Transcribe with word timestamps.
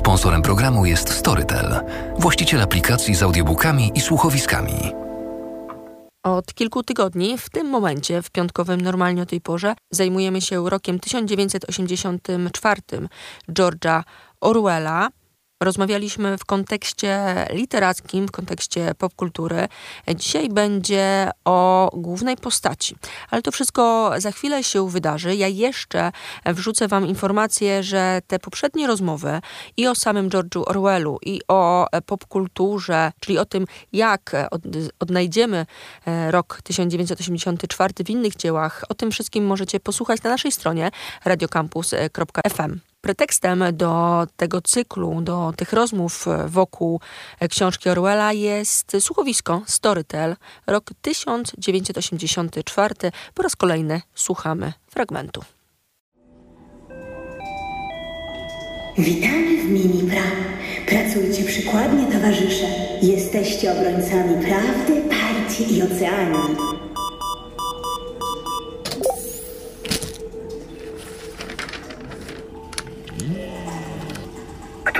Sponsorem 0.00 0.42
programu 0.42 0.86
jest 0.86 1.08
Storytel, 1.08 1.80
właściciel 2.18 2.62
aplikacji 2.62 3.14
z 3.14 3.22
audiobookami 3.22 3.92
i 3.94 4.00
słuchowiskami. 4.00 4.72
Od 6.22 6.54
kilku 6.54 6.82
tygodni, 6.82 7.38
w 7.38 7.50
tym 7.50 7.66
momencie, 7.66 8.22
w 8.22 8.30
piątkowym 8.30 8.80
normalnie 8.80 9.22
o 9.22 9.26
tej 9.26 9.40
porze, 9.40 9.74
zajmujemy 9.90 10.40
się 10.40 10.70
rokiem 10.70 11.00
1984 11.00 12.82
George'a 13.48 14.02
Orwella. 14.40 15.08
Rozmawialiśmy 15.62 16.38
w 16.38 16.44
kontekście 16.44 17.46
literackim, 17.50 18.28
w 18.28 18.30
kontekście 18.30 18.94
popkultury. 18.98 19.68
Dzisiaj 20.16 20.48
będzie 20.48 21.30
o 21.44 21.90
głównej 21.94 22.36
postaci, 22.36 22.96
ale 23.30 23.42
to 23.42 23.52
wszystko 23.52 24.12
za 24.18 24.32
chwilę 24.32 24.64
się 24.64 24.88
wydarzy. 24.88 25.36
Ja 25.36 25.48
jeszcze 25.48 26.12
wrzucę 26.46 26.88
Wam 26.88 27.06
informację, 27.06 27.82
że 27.82 28.20
te 28.26 28.38
poprzednie 28.38 28.86
rozmowy 28.86 29.40
i 29.76 29.86
o 29.86 29.94
samym 29.94 30.30
George'u 30.30 30.62
Orwellu, 30.66 31.18
i 31.22 31.40
o 31.48 31.86
popkulturze, 32.06 33.12
czyli 33.20 33.38
o 33.38 33.44
tym, 33.44 33.64
jak 33.92 34.50
odnajdziemy 35.00 35.66
e, 36.06 36.30
rok 36.30 36.60
1984 36.64 37.94
w 38.04 38.10
innych 38.10 38.36
dziełach, 38.36 38.84
o 38.88 38.94
tym 38.94 39.10
wszystkim 39.10 39.46
możecie 39.46 39.80
posłuchać 39.80 40.22
na 40.22 40.30
naszej 40.30 40.52
stronie 40.52 40.90
radiocampus.fm. 41.24 42.89
Pretekstem 43.00 43.64
do 43.72 44.26
tego 44.36 44.60
cyklu, 44.60 45.20
do 45.20 45.52
tych 45.56 45.72
rozmów 45.72 46.26
wokół 46.46 47.00
książki 47.50 47.88
Orwella 47.88 48.32
jest 48.32 48.96
słuchowisko 49.00 49.62
Storytel, 49.66 50.36
rok 50.66 50.90
1984. 51.02 52.94
Po 53.34 53.42
raz 53.42 53.56
kolejny 53.56 54.00
słuchamy 54.14 54.72
fragmentu. 54.90 55.44
Witamy 58.98 59.62
w 59.62 59.64
Minipra. 59.64 60.22
Pracujcie 60.86 61.44
przykładnie, 61.44 62.12
towarzysze. 62.12 62.66
Jesteście 63.02 63.72
obrońcami 63.72 64.46
prawdy, 64.46 65.02
partii 65.10 65.76
i 65.76 65.82
oceanii. 65.82 66.56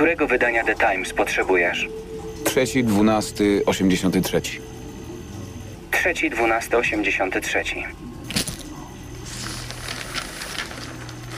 Którego 0.01 0.27
wydania 0.27 0.63
The 0.63 0.75
Times 0.75 1.13
potrzebujesz? 1.13 1.89
Trzeci, 2.43 2.83
dwunasty, 2.83 3.61
osiemdziesiąty 3.65 4.21
trzeci. 4.21 4.59
Trzeci, 5.91 6.29
dwunasty, 6.29 6.77
osiemdziesiąty 6.77 7.41
trzeci. 7.41 7.83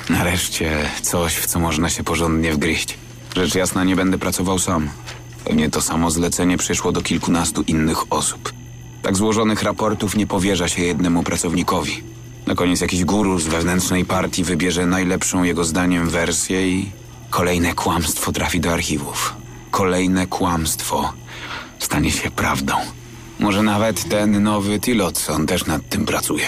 Nareszcie 0.10 0.72
coś, 1.02 1.36
w 1.36 1.46
co 1.46 1.60
można 1.60 1.90
się 1.90 2.04
porządnie 2.04 2.54
wgryźć. 2.54 2.98
Rzecz 3.36 3.56
jasna, 3.56 3.84
nie 3.84 3.96
będę 3.96 4.18
pracował 4.18 4.60
sam. 4.60 4.90
Pewnie 5.46 5.70
to 5.70 5.82
samo 5.82 6.12
zlecenie 6.12 6.58
przyszło 6.58 6.92
do 6.92 7.02
kilkunastu 7.02 7.62
innych 7.62 8.14
osób. 8.14 8.54
Tak 9.02 9.16
złożonych 9.16 9.64
raportów 9.64 10.16
nie 10.16 10.28
powierza 10.28 10.68
się 10.68 10.84
jednemu 10.84 11.24
pracownikowi. 11.24 12.04
Na 12.48 12.56
koniec 12.56 12.82
jakiś 12.82 13.04
guru 13.06 13.40
z 13.40 13.48
wewnętrznej 13.48 14.06
partii 14.06 14.44
wybierze 14.44 14.86
najlepszą 14.86 15.44
jego 15.44 15.64
zdaniem 15.64 16.10
wersję 16.10 16.68
i 16.68 17.03
Kolejne 17.34 17.74
kłamstwo 17.74 18.32
trafi 18.32 18.60
do 18.60 18.74
archiwów. 18.74 19.36
Kolejne 19.72 20.28
kłamstwo 20.28 21.14
stanie 21.80 22.12
się 22.12 22.32
prawdą. 22.32 22.74
Może 23.40 23.64
nawet 23.64 24.10
ten 24.10 24.44
nowy 24.44 24.80
Tillotson 24.80 25.48
też 25.48 25.66
nad 25.66 25.90
tym 25.90 26.06
pracuje. 26.06 26.46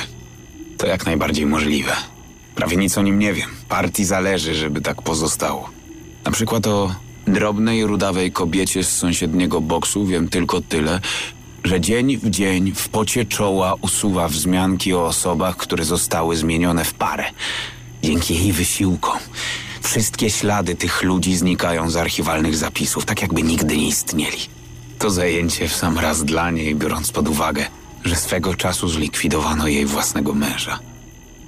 To 0.78 0.88
jak 0.88 1.06
najbardziej 1.06 1.46
możliwe. 1.46 1.92
Prawie 2.56 2.78
nic 2.78 2.98
o 2.98 3.02
nim 3.02 3.20
nie 3.20 3.34
wiem. 3.34 3.50
Partii 3.70 4.06
zależy, 4.06 4.56
żeby 4.56 4.82
tak 4.82 5.02
pozostało. 5.02 5.70
Na 6.26 6.32
przykład 6.32 6.68
o 6.68 6.96
drobnej, 7.28 7.86
rudawej 7.86 8.32
kobiecie 8.32 8.84
z 8.84 8.98
sąsiedniego 8.98 9.62
boksu 9.62 10.06
wiem 10.06 10.30
tylko 10.30 10.62
tyle, 10.62 11.00
że 11.64 11.82
dzień 11.82 12.18
w 12.18 12.30
dzień 12.30 12.72
w 12.76 12.90
pocie 12.90 13.26
czoła 13.26 13.76
usuwa 13.82 14.28
wzmianki 14.28 14.94
o 14.94 15.06
osobach, 15.06 15.58
które 15.58 15.86
zostały 15.86 16.38
zmienione 16.38 16.86
w 16.86 16.94
parę. 16.94 17.26
Dzięki 18.04 18.36
jej 18.36 18.52
wysiłkom 18.52 19.20
Wszystkie 19.86 20.30
ślady 20.30 20.76
tych 20.76 21.04
ludzi 21.04 21.38
znikają 21.38 21.90
z 21.90 21.96
archiwalnych 21.96 22.56
zapisów, 22.56 23.06
tak 23.06 23.22
jakby 23.22 23.44
nigdy 23.44 23.78
nie 23.78 23.88
istnieli. 23.88 24.38
To 25.00 25.10
zajęcie 25.10 25.68
w 25.68 25.76
sam 25.76 26.00
raz 26.00 26.24
dla 26.24 26.52
niej, 26.52 26.76
biorąc 26.76 27.12
pod 27.12 27.28
uwagę, 27.28 27.66
że 28.06 28.16
swego 28.16 28.56
czasu 28.56 28.88
zlikwidowano 28.88 29.68
jej 29.68 29.86
własnego 29.86 30.34
męża. 30.34 30.80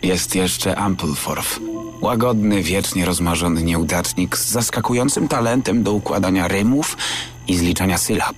Jest 0.03 0.35
jeszcze 0.35 0.75
Ampleforth. 0.75 1.59
Łagodny, 2.01 2.63
wiecznie 2.63 3.05
rozmarzony 3.05 3.63
nieudacznik 3.63 4.37
z 4.37 4.49
zaskakującym 4.49 5.27
talentem 5.27 5.83
do 5.83 5.93
układania 5.93 6.47
rymów 6.47 6.97
i 7.47 7.57
zliczania 7.57 7.97
sylab. 7.97 8.35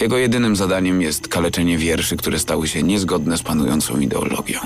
Jego 0.00 0.18
jedynym 0.18 0.56
zadaniem 0.56 1.02
jest 1.02 1.28
kaleczenie 1.28 1.78
wierszy, 1.78 2.16
które 2.16 2.38
stały 2.38 2.68
się 2.68 2.82
niezgodne 2.82 3.38
z 3.38 3.42
panującą 3.42 4.00
ideologią. 4.00 4.58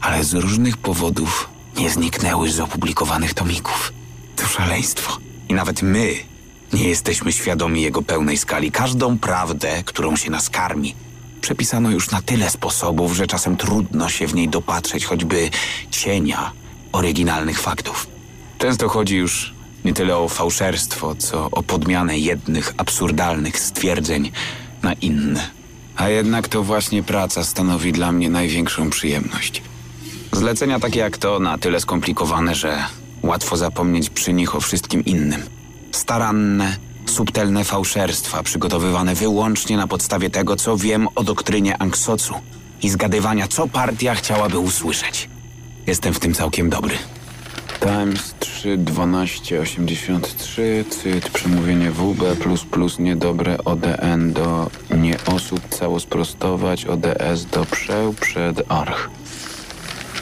Ale 0.00 0.24
z 0.24 0.34
różnych 0.34 0.76
powodów 0.76 1.48
nie 1.78 1.90
zniknęły 1.90 2.50
z 2.50 2.60
opublikowanych 2.60 3.34
tomików. 3.34 3.92
To 4.40 4.46
szaleństwo. 4.46 5.18
I 5.48 5.54
nawet 5.54 5.82
my 5.82 6.14
nie 6.72 6.88
jesteśmy 6.88 7.32
świadomi 7.32 7.82
jego 7.82 8.02
pełnej 8.02 8.38
skali. 8.38 8.72
Każdą 8.72 9.18
prawdę, 9.18 9.82
którą 9.84 10.16
się 10.16 10.30
nas 10.30 10.50
karmi, 10.50 10.94
przepisano 11.40 11.90
już 11.90 12.10
na 12.10 12.22
tyle 12.22 12.50
sposobów, 12.50 13.16
że 13.16 13.26
czasem 13.26 13.56
trudno 13.56 14.08
się 14.08 14.26
w 14.26 14.34
niej 14.34 14.48
dopatrzeć 14.48 15.04
choćby 15.04 15.50
cienia 15.90 16.52
oryginalnych 16.92 17.60
faktów. 17.60 18.06
Często 18.58 18.88
chodzi 18.88 19.16
już 19.16 19.54
nie 19.84 19.94
tyle 19.94 20.16
o 20.16 20.28
fałszerstwo, 20.28 21.14
co 21.14 21.50
o 21.50 21.62
podmianę 21.62 22.18
jednych 22.18 22.74
absurdalnych 22.76 23.60
stwierdzeń 23.60 24.32
na 24.82 24.92
inne. 24.92 25.50
A 25.96 26.08
jednak 26.08 26.48
to 26.48 26.62
właśnie 26.62 27.02
praca 27.02 27.44
stanowi 27.44 27.92
dla 27.92 28.12
mnie 28.12 28.30
największą 28.30 28.90
przyjemność. 28.90 29.62
Zlecenia 30.32 30.80
takie 30.80 31.00
jak 31.00 31.18
to 31.18 31.38
na 31.38 31.58
tyle 31.58 31.80
skomplikowane, 31.80 32.54
że 32.54 32.84
Łatwo 33.22 33.56
zapomnieć 33.56 34.10
przy 34.10 34.32
nich 34.32 34.54
o 34.54 34.60
wszystkim 34.60 35.04
innym. 35.04 35.42
Staranne, 35.92 36.76
subtelne 37.06 37.64
fałszerstwa 37.64 38.42
przygotowywane 38.42 39.14
wyłącznie 39.14 39.76
na 39.76 39.86
podstawie 39.86 40.30
tego, 40.30 40.56
co 40.56 40.76
wiem 40.76 41.08
o 41.14 41.24
doktrynie 41.24 41.78
Anksocu 41.78 42.34
i 42.82 42.90
zgadywania, 42.90 43.48
co 43.48 43.68
partia 43.68 44.14
chciałaby 44.14 44.58
usłyszeć. 44.58 45.28
Jestem 45.86 46.14
w 46.14 46.20
tym 46.20 46.34
całkiem 46.34 46.70
dobry. 46.70 46.94
Times 47.80 48.34
3, 48.38 48.76
12, 48.78 49.60
83, 49.60 50.84
cyt, 50.90 51.30
przemówienie 51.30 51.90
WB, 51.90 52.36
plus, 52.40 52.64
plus, 52.64 52.98
niedobre, 52.98 53.58
ODN 53.64 54.32
do 54.32 54.70
nie 54.96 55.16
osób, 55.26 55.68
cało 55.68 56.00
sprostować, 56.00 56.86
ODS 56.86 57.44
do 57.52 57.64
przeł, 57.64 58.14
przed 58.20 58.62
arch. 58.72 59.10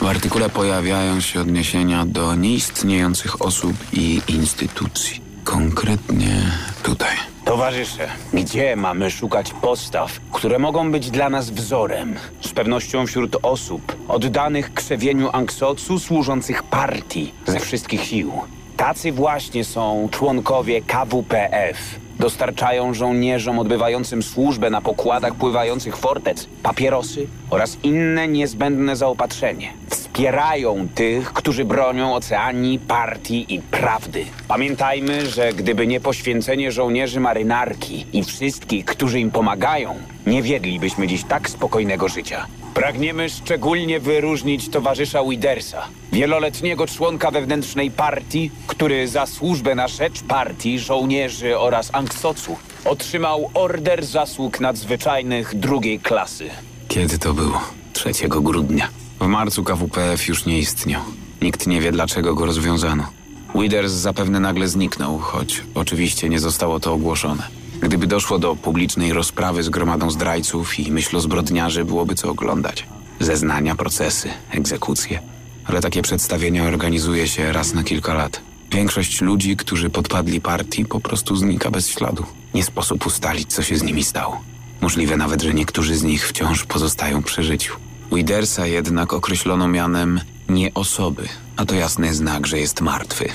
W 0.01 0.07
artykule 0.07 0.49
pojawiają 0.51 1.21
się 1.21 1.41
odniesienia 1.41 2.07
do 2.07 2.35
nieistniejących 2.35 3.43
osób 3.43 3.73
i 3.93 4.21
instytucji. 4.29 5.21
Konkretnie 5.45 6.43
tutaj. 6.83 7.17
Towarzysze, 7.45 8.09
gdzie 8.35 8.77
mamy 8.77 9.11
szukać 9.11 9.53
postaw, 9.63 10.21
które 10.33 10.59
mogą 10.59 10.93
być 10.93 11.11
dla 11.11 11.31
nas 11.31 11.51
wzorem? 11.51 12.15
Z 12.41 12.49
pewnością 12.49 13.07
wśród 13.07 13.37
osób 13.43 13.97
oddanych 14.09 14.75
krzewieniu 14.75 15.31
Anksocu 15.33 15.99
służących 15.99 16.63
partii 16.63 17.33
ze 17.47 17.61
wszystkich 17.61 18.05
sił. 18.05 18.33
Tacy 18.77 19.13
właśnie 19.13 19.65
są 19.65 20.09
członkowie 20.11 20.83
KWPF. 20.83 21.77
Dostarczają 22.19 22.95
żołnierzom 22.95 23.59
odbywającym 23.59 24.23
służbę 24.23 24.71
na 24.71 24.81
pokładach 24.81 25.35
pływających 25.35 25.97
fortec 25.97 26.49
papierosy 26.63 27.27
oraz 27.51 27.79
inne 27.83 28.29
niezbędne 28.29 28.97
zaopatrzenie. 28.97 29.73
Wspierają 30.19 30.89
tych, 30.95 31.33
którzy 31.33 31.65
bronią 31.65 32.15
oceanii, 32.15 32.79
partii 32.79 33.55
i 33.55 33.61
prawdy. 33.61 34.25
Pamiętajmy, 34.49 35.27
że 35.27 35.53
gdyby 35.53 35.87
nie 35.87 36.01
poświęcenie 36.01 36.73
żołnierzy 36.73 37.21
marynarki 37.21 38.07
i 38.13 38.25
wszystkich, 38.25 38.85
którzy 38.85 39.21
im 39.21 39.31
pomagają, 39.31 39.95
nie 40.27 40.43
wiedlibyśmy 40.43 41.07
dziś 41.07 41.25
tak 41.25 41.51
spokojnego 41.51 42.09
życia. 42.09 42.47
Pragniemy 42.75 43.31
szczególnie 43.31 44.01
wyróżnić 44.01 44.69
towarzysza 44.69 45.25
Widersa, 45.25 45.83
wieloletniego 46.13 46.87
członka 46.87 47.31
wewnętrznej 47.31 47.91
partii, 47.91 48.51
który 48.67 49.09
za 49.09 49.27
służbę 49.27 49.75
na 49.75 49.89
rzecz 49.89 50.23
partii, 50.23 50.79
żołnierzy 50.79 51.59
oraz 51.59 51.91
Anksocu 51.95 52.57
otrzymał 52.85 53.51
Order 53.55 54.05
Zasług 54.05 54.61
Nadzwyczajnych 54.61 55.55
drugiej 55.55 56.01
klasy. 56.01 56.51
Kiedy 56.89 57.19
to 57.19 57.35
było? 57.35 57.61
3 57.93 58.29
grudnia. 58.29 58.89
W 59.21 59.27
marcu 59.27 59.65
KWPF 59.65 60.29
już 60.29 60.47
nie 60.47 60.59
istniał. 60.59 61.03
Nikt 61.43 61.67
nie 61.67 61.81
wie, 61.81 61.93
dlaczego 61.93 62.35
go 62.35 62.47
rozwiązano. 62.47 63.07
Withers 63.55 63.93
zapewne 63.93 64.41
nagle 64.41 64.69
zniknął, 64.69 65.19
choć 65.19 65.63
oczywiście 65.75 66.29
nie 66.29 66.41
zostało 66.41 66.81
to 66.81 66.93
ogłoszone. 66.93 67.43
Gdyby 67.81 68.07
doszło 68.07 68.39
do 68.39 68.57
publicznej 68.57 69.13
rozprawy 69.13 69.63
z 69.63 69.69
gromadą 69.69 70.11
zdrajców 70.11 70.79
i 70.79 70.93
myślozbrodniarzy, 70.93 71.85
byłoby 71.85 72.15
co 72.15 72.31
oglądać. 72.31 72.87
Zeznania, 73.21 73.75
procesy, 73.75 74.29
egzekucje. 74.51 75.21
Ale 75.65 75.81
takie 75.81 76.03
przedstawienia 76.03 76.65
organizuje 76.65 77.29
się 77.29 77.53
raz 77.53 77.75
na 77.75 77.85
kilka 77.85 78.15
lat. 78.15 78.41
Większość 78.73 79.21
ludzi, 79.21 79.57
którzy 79.57 79.91
podpadli 79.91 80.41
partii, 80.41 80.85
po 80.85 81.01
prostu 81.01 81.37
znika 81.37 81.71
bez 81.71 81.89
śladu. 81.89 82.27
Nie 82.55 82.65
sposób 82.65 83.07
ustalić, 83.07 83.53
co 83.53 83.63
się 83.63 83.77
z 83.77 83.83
nimi 83.83 84.05
stało. 84.05 84.41
Możliwe 84.81 85.17
nawet, 85.17 85.43
że 85.43 85.55
niektórzy 85.55 85.97
z 85.97 86.03
nich 86.03 86.29
wciąż 86.29 86.65
pozostają 86.65 87.23
przy 87.23 87.43
życiu. 87.43 87.77
Widersa 88.13 88.67
jednak 88.67 89.13
określono 89.13 89.69
mianem 89.69 90.21
nie 90.49 90.75
osoby, 90.75 91.29
a 91.57 91.65
to 91.65 91.75
jasny 91.75 92.15
znak, 92.15 92.47
że 92.47 92.59
jest 92.59 92.81
martwy. 92.81 93.29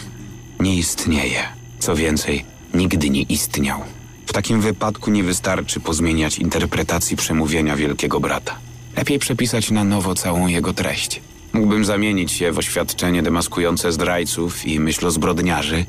Nie 0.60 0.76
istnieje. 0.76 1.44
Co 1.80 1.96
więcej, 1.96 2.46
nigdy 2.74 3.10
nie 3.10 3.22
istniał. 3.22 3.82
W 4.26 4.34
takim 4.34 4.62
wypadku 4.62 5.12
nie 5.12 5.24
wystarczy 5.24 5.80
pozmieniać 5.80 6.40
interpretacji 6.40 7.18
przemówienia 7.18 7.76
Wielkiego 7.76 8.20
Brata. 8.20 8.58
Lepiej 8.98 9.20
przepisać 9.20 9.72
na 9.72 9.84
nowo 9.84 10.16
całą 10.16 10.48
jego 10.48 10.74
treść. 10.74 11.22
Mógłbym 11.54 11.86
zamienić 11.86 12.32
się 12.32 12.52
w 12.52 12.58
oświadczenie 12.58 13.24
demaskujące 13.24 13.92
zdrajców 13.92 14.66
i 14.66 14.80
myśl 14.80 15.08
o 15.08 15.12
zbrodniarzy, 15.12 15.86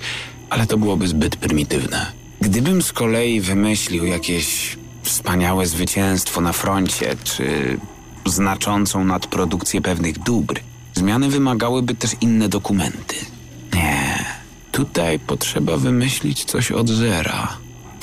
ale 0.51 0.67
to 0.67 0.79
byłoby 0.79 1.09
zbyt 1.09 1.37
prymitywne. 1.37 2.13
Gdybym 2.41 2.83
z 2.83 2.93
kolei 2.93 3.41
wymyślił 3.41 4.05
jakieś 4.05 4.77
wspaniałe 5.03 5.67
zwycięstwo 5.67 6.41
na 6.41 6.53
froncie, 6.53 7.17
czy 7.25 7.79
znaczącą 8.27 9.05
nadprodukcję 9.05 9.81
pewnych 9.81 10.19
dóbr, 10.19 10.61
zmiany 10.95 11.29
wymagałyby 11.29 11.95
też 11.95 12.17
inne 12.21 12.49
dokumenty. 12.49 13.17
Nie, 13.75 14.25
tutaj 14.73 15.19
potrzeba 15.19 15.77
wymyślić 15.77 16.45
coś 16.45 16.73
od 16.73 16.89
zera. 16.89 17.57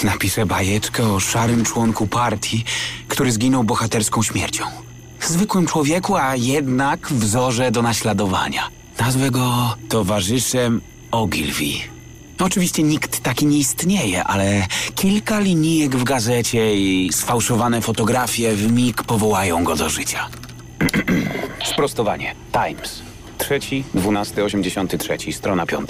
Napiszę 0.03 0.45
bajeczkę 0.45 1.13
o 1.13 1.19
szarym 1.19 1.63
członku 1.63 2.07
partii, 2.07 2.63
który 3.07 3.31
zginął 3.31 3.63
bohaterską 3.63 4.23
śmiercią. 4.23 4.65
Zwykłym 5.21 5.68
człowieku, 5.68 6.15
a 6.15 6.35
jednak 6.35 7.07
wzorze 7.12 7.71
do 7.71 7.81
naśladowania. 7.81 8.67
Nazwę 9.00 9.31
go 9.31 9.75
towarzyszem 9.89 10.81
Ogilvy. 11.12 12.00
Oczywiście 12.43 12.83
nikt 12.83 13.19
taki 13.19 13.45
nie 13.45 13.57
istnieje, 13.57 14.23
ale 14.23 14.65
kilka 14.95 15.39
linijek 15.39 15.95
w 15.95 16.03
gazecie 16.03 16.75
i 16.75 17.09
sfałszowane 17.13 17.81
fotografie 17.81 18.53
w 18.53 18.71
mig 18.71 19.03
powołają 19.03 19.63
go 19.63 19.75
do 19.75 19.89
życia. 19.89 20.27
Sprostowanie. 21.73 22.35
Times. 22.51 23.01
3, 23.38 23.59
12, 23.93 24.43
83, 24.43 25.17
strona 25.31 25.65
5. 25.65 25.89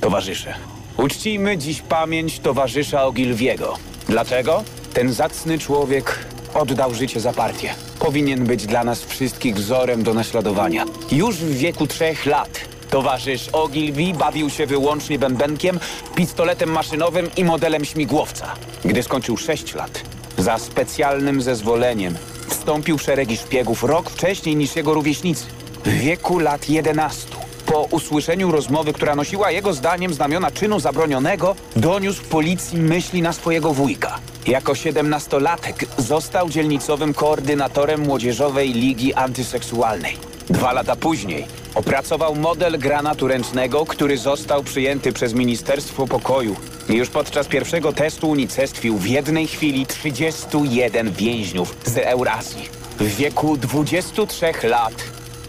Towarzysze. 0.00 0.54
Uczcijmy 0.96 1.58
dziś 1.58 1.80
pamięć 1.80 2.38
towarzysza 2.38 3.04
Ogilwiego. 3.04 3.76
Dlaczego? 4.08 4.64
Ten 4.94 5.12
zacny 5.12 5.58
człowiek 5.58 6.18
oddał 6.54 6.94
życie 6.94 7.20
za 7.20 7.32
partię. 7.32 7.74
Powinien 7.98 8.44
być 8.44 8.66
dla 8.66 8.84
nas 8.84 9.04
wszystkich 9.04 9.54
wzorem 9.54 10.02
do 10.02 10.14
naśladowania. 10.14 10.84
Już 11.12 11.36
w 11.36 11.56
wieku 11.58 11.86
trzech 11.86 12.26
lat 12.26 12.69
towarzysz 12.90 13.48
Ogilvy 13.48 14.12
bawił 14.18 14.50
się 14.50 14.66
wyłącznie 14.66 15.18
bębenkiem, 15.18 15.80
pistoletem 16.14 16.70
maszynowym 16.70 17.30
i 17.36 17.44
modelem 17.44 17.84
śmigłowca. 17.84 18.54
Gdy 18.84 19.02
skończył 19.02 19.36
sześć 19.36 19.74
lat, 19.74 20.02
za 20.38 20.58
specjalnym 20.58 21.42
zezwoleniem 21.42 22.16
wstąpił 22.48 22.98
w 22.98 23.02
szeregi 23.02 23.36
szpiegów 23.36 23.82
rok 23.84 24.10
wcześniej 24.10 24.56
niż 24.56 24.76
jego 24.76 24.94
rówieśnicy. 24.94 25.44
W 25.84 25.88
wieku 25.88 26.38
lat 26.38 26.68
11. 26.68 27.26
Po 27.66 27.82
usłyszeniu 27.82 28.52
rozmowy, 28.52 28.92
która 28.92 29.14
nosiła 29.14 29.50
jego 29.50 29.72
zdaniem 29.72 30.14
znamiona 30.14 30.50
czynu 30.50 30.80
zabronionego, 30.80 31.56
doniósł 31.76 32.24
policji 32.24 32.78
myśli 32.78 33.22
na 33.22 33.32
swojego 33.32 33.72
wujka. 33.72 34.18
Jako 34.46 34.74
siedemnastolatek 34.74 35.86
został 35.98 36.48
dzielnicowym 36.48 37.14
koordynatorem 37.14 38.00
Młodzieżowej 38.00 38.72
Ligi 38.72 39.14
Antyseksualnej. 39.14 40.16
Dwa 40.50 40.72
lata 40.72 40.96
później 40.96 41.59
opracował 41.80 42.34
model 42.34 42.78
granatu 42.78 43.28
ręcznego, 43.28 43.86
który 43.86 44.18
został 44.18 44.62
przyjęty 44.62 45.12
przez 45.12 45.34
Ministerstwo 45.34 46.06
Pokoju. 46.06 46.56
Już 46.88 47.08
podczas 47.10 47.48
pierwszego 47.48 47.92
testu 47.92 48.30
unicestwił 48.30 48.98
w 48.98 49.06
jednej 49.06 49.46
chwili 49.46 49.86
31 49.86 51.12
więźniów 51.12 51.76
z 51.84 51.96
Eurazji. 51.96 52.68
W 52.98 53.16
wieku 53.16 53.56
23 53.56 54.52
lat 54.68 54.94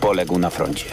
poległ 0.01 0.39
na 0.39 0.49
froncie. 0.49 0.85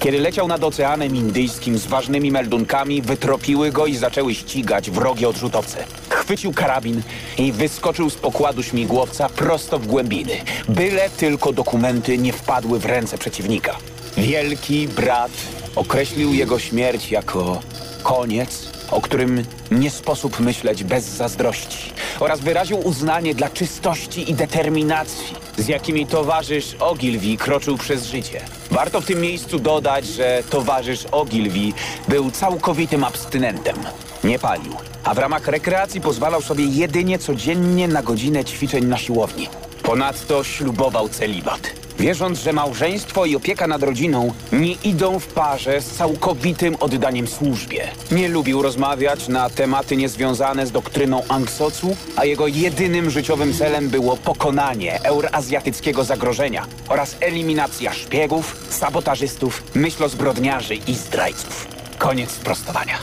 Kiedy 0.00 0.18
leciał 0.18 0.48
nad 0.48 0.64
Oceanem 0.64 1.16
Indyjskim 1.16 1.78
z 1.78 1.86
ważnymi 1.86 2.30
meldunkami, 2.30 3.02
wytropiły 3.02 3.72
go 3.72 3.86
i 3.86 3.96
zaczęły 3.96 4.34
ścigać 4.34 4.90
wrogie 4.90 5.28
odrzutowce. 5.28 5.84
Chwycił 6.08 6.52
karabin 6.52 7.02
i 7.38 7.52
wyskoczył 7.52 8.10
z 8.10 8.14
pokładu 8.14 8.62
śmigłowca 8.62 9.28
prosto 9.28 9.78
w 9.78 9.86
głębiny. 9.86 10.32
Byle 10.68 11.10
tylko 11.10 11.52
dokumenty 11.52 12.18
nie 12.18 12.32
wpadły 12.32 12.78
w 12.78 12.86
ręce 12.86 13.18
przeciwnika. 13.18 13.76
Wielki 14.16 14.88
brat 14.88 15.30
określił 15.76 16.34
jego 16.34 16.58
śmierć 16.58 17.10
jako 17.10 17.60
koniec, 18.02 18.68
o 18.90 19.00
którym 19.00 19.44
nie 19.70 19.90
sposób 19.90 20.40
myśleć 20.40 20.84
bez 20.84 21.04
zazdrości 21.04 21.92
oraz 22.20 22.40
wyraził 22.40 22.78
uznanie 22.78 23.34
dla 23.34 23.50
czystości 23.50 24.30
i 24.30 24.34
determinacji, 24.34 25.36
z 25.58 25.68
jakimi 25.68 26.06
towarzysz 26.06 26.76
Ogilvy 26.80 27.36
kroczył 27.36 27.78
przez 27.78 28.06
życie. 28.06 28.40
Warto 28.70 29.00
w 29.00 29.06
tym 29.06 29.20
miejscu 29.20 29.58
dodać, 29.58 30.06
że 30.06 30.42
towarzysz 30.50 31.06
Ogilvy 31.12 31.72
był 32.08 32.30
całkowitym 32.30 33.04
abstynentem. 33.04 33.76
Nie 34.24 34.38
palił, 34.38 34.72
a 35.04 35.14
w 35.14 35.18
ramach 35.18 35.48
rekreacji 35.48 36.00
pozwalał 36.00 36.42
sobie 36.42 36.64
jedynie 36.64 37.18
codziennie 37.18 37.88
na 37.88 38.02
godzinę 38.02 38.44
ćwiczeń 38.44 38.84
na 38.84 38.98
siłowni. 38.98 39.48
Ponadto 39.84 40.44
ślubował 40.44 41.08
celibat. 41.08 41.72
Wierząc, 41.98 42.38
że 42.38 42.52
małżeństwo 42.52 43.24
i 43.26 43.36
opieka 43.36 43.66
nad 43.66 43.82
rodziną 43.82 44.32
nie 44.52 44.72
idą 44.72 45.18
w 45.18 45.26
parze 45.26 45.80
z 45.80 45.90
całkowitym 45.90 46.76
oddaniem 46.80 47.26
służbie. 47.26 47.88
Nie 48.10 48.28
lubił 48.28 48.62
rozmawiać 48.62 49.28
na 49.28 49.50
tematy 49.50 49.96
niezwiązane 49.96 50.66
z 50.66 50.72
doktryną 50.72 51.22
Angsocu, 51.28 51.96
a 52.16 52.24
jego 52.24 52.46
jedynym 52.46 53.10
życiowym 53.10 53.54
celem 53.54 53.88
było 53.88 54.16
pokonanie 54.16 55.02
eurazjatyckiego 55.02 56.04
zagrożenia 56.04 56.66
oraz 56.88 57.16
eliminacja 57.20 57.92
szpiegów, 57.92 58.56
sabotażystów, 58.70 59.62
myślozbrodniarzy 59.74 60.74
i 60.74 60.94
zdrajców. 60.94 61.66
Koniec 61.98 62.30
sprostowania. 62.30 62.98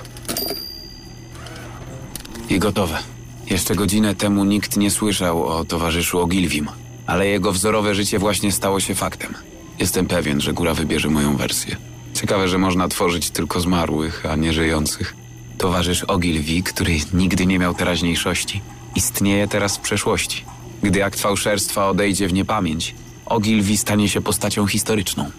I 2.49 2.59
gotowe. 2.59 3.20
Jeszcze 3.51 3.75
godzinę 3.75 4.15
temu 4.15 4.43
nikt 4.43 4.77
nie 4.77 4.91
słyszał 4.91 5.45
o 5.45 5.65
towarzyszu 5.65 6.19
Ogilvim, 6.19 6.69
ale 7.07 7.27
jego 7.27 7.51
wzorowe 7.51 7.95
życie 7.95 8.19
właśnie 8.19 8.51
stało 8.51 8.79
się 8.79 8.95
faktem. 8.95 9.33
Jestem 9.79 10.07
pewien, 10.07 10.41
że 10.41 10.53
góra 10.53 10.73
wybierze 10.73 11.09
moją 11.09 11.37
wersję. 11.37 11.75
Ciekawe, 12.13 12.47
że 12.47 12.57
można 12.57 12.87
tworzyć 12.87 13.29
tylko 13.29 13.59
zmarłych, 13.59 14.25
a 14.25 14.35
nie 14.35 14.53
żyjących. 14.53 15.15
Towarzysz 15.57 16.03
Ogilvy, 16.03 16.63
który 16.63 16.97
nigdy 17.13 17.45
nie 17.45 17.59
miał 17.59 17.73
teraźniejszości, 17.73 18.61
istnieje 18.95 19.47
teraz 19.47 19.77
w 19.77 19.81
przeszłości. 19.81 20.45
Gdy 20.83 21.05
akt 21.05 21.19
fałszerstwa 21.19 21.89
odejdzie 21.89 22.27
w 22.27 22.33
niepamięć, 22.33 22.95
Ogilvy 23.25 23.77
stanie 23.77 24.09
się 24.09 24.21
postacią 24.21 24.67
historyczną. 24.67 25.31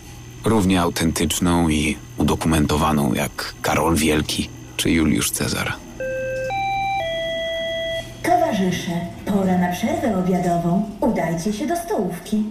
Równie 0.44 0.80
autentyczną 0.80 1.68
i 1.68 1.96
udokumentowaną 2.16 3.14
jak 3.14 3.54
Karol 3.62 3.96
Wielki 3.96 4.48
czy 4.76 4.90
Juliusz 4.90 5.30
Cezar. 5.30 5.72
Towarzysze, 8.62 8.92
pora 9.26 9.58
na 9.58 9.72
przerwę 9.72 10.18
obiadową. 10.18 10.82
Udajcie 11.00 11.52
się 11.52 11.66
do 11.66 11.76
stołówki. 11.76 12.44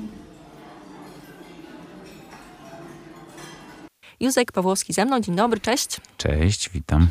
Józek 4.21 4.51
Pawłowski 4.51 4.93
ze 4.93 5.05
mną. 5.05 5.19
Dzień 5.19 5.35
dobry, 5.35 5.59
cześć. 5.59 5.97
Cześć, 6.17 6.69
witam. 6.69 7.07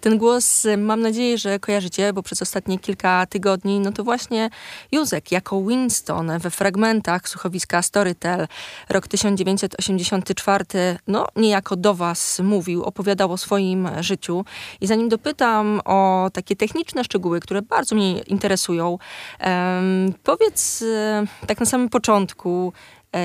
Ten 0.00 0.18
głos 0.18 0.64
y, 0.64 0.76
mam 0.76 1.00
nadzieję, 1.00 1.38
że 1.38 1.58
kojarzycie, 1.58 2.12
bo 2.12 2.22
przez 2.22 2.42
ostatnie 2.42 2.78
kilka 2.78 3.26
tygodni, 3.26 3.80
no 3.80 3.92
to 3.92 4.04
właśnie 4.04 4.50
Józek 4.92 5.32
jako 5.32 5.62
Winston 5.62 6.38
we 6.38 6.50
fragmentach 6.50 7.28
słuchowiska 7.28 7.82
Storytel, 7.82 8.48
rok 8.88 9.08
1984, 9.08 10.64
no 11.06 11.26
niejako 11.36 11.76
do 11.76 11.94
was 11.94 12.40
mówił, 12.40 12.84
opowiadał 12.84 13.32
o 13.32 13.36
swoim 13.36 13.88
życiu. 14.00 14.44
I 14.80 14.86
zanim 14.86 15.08
dopytam 15.08 15.80
o 15.84 16.30
takie 16.32 16.56
techniczne 16.56 17.04
szczegóły, 17.04 17.40
które 17.40 17.62
bardzo 17.62 17.94
mnie 17.94 18.20
interesują, 18.20 18.98
em, 19.38 20.14
powiedz 20.22 20.82
e, 20.82 21.24
tak 21.46 21.60
na 21.60 21.66
samym 21.66 21.88
początku, 21.88 22.72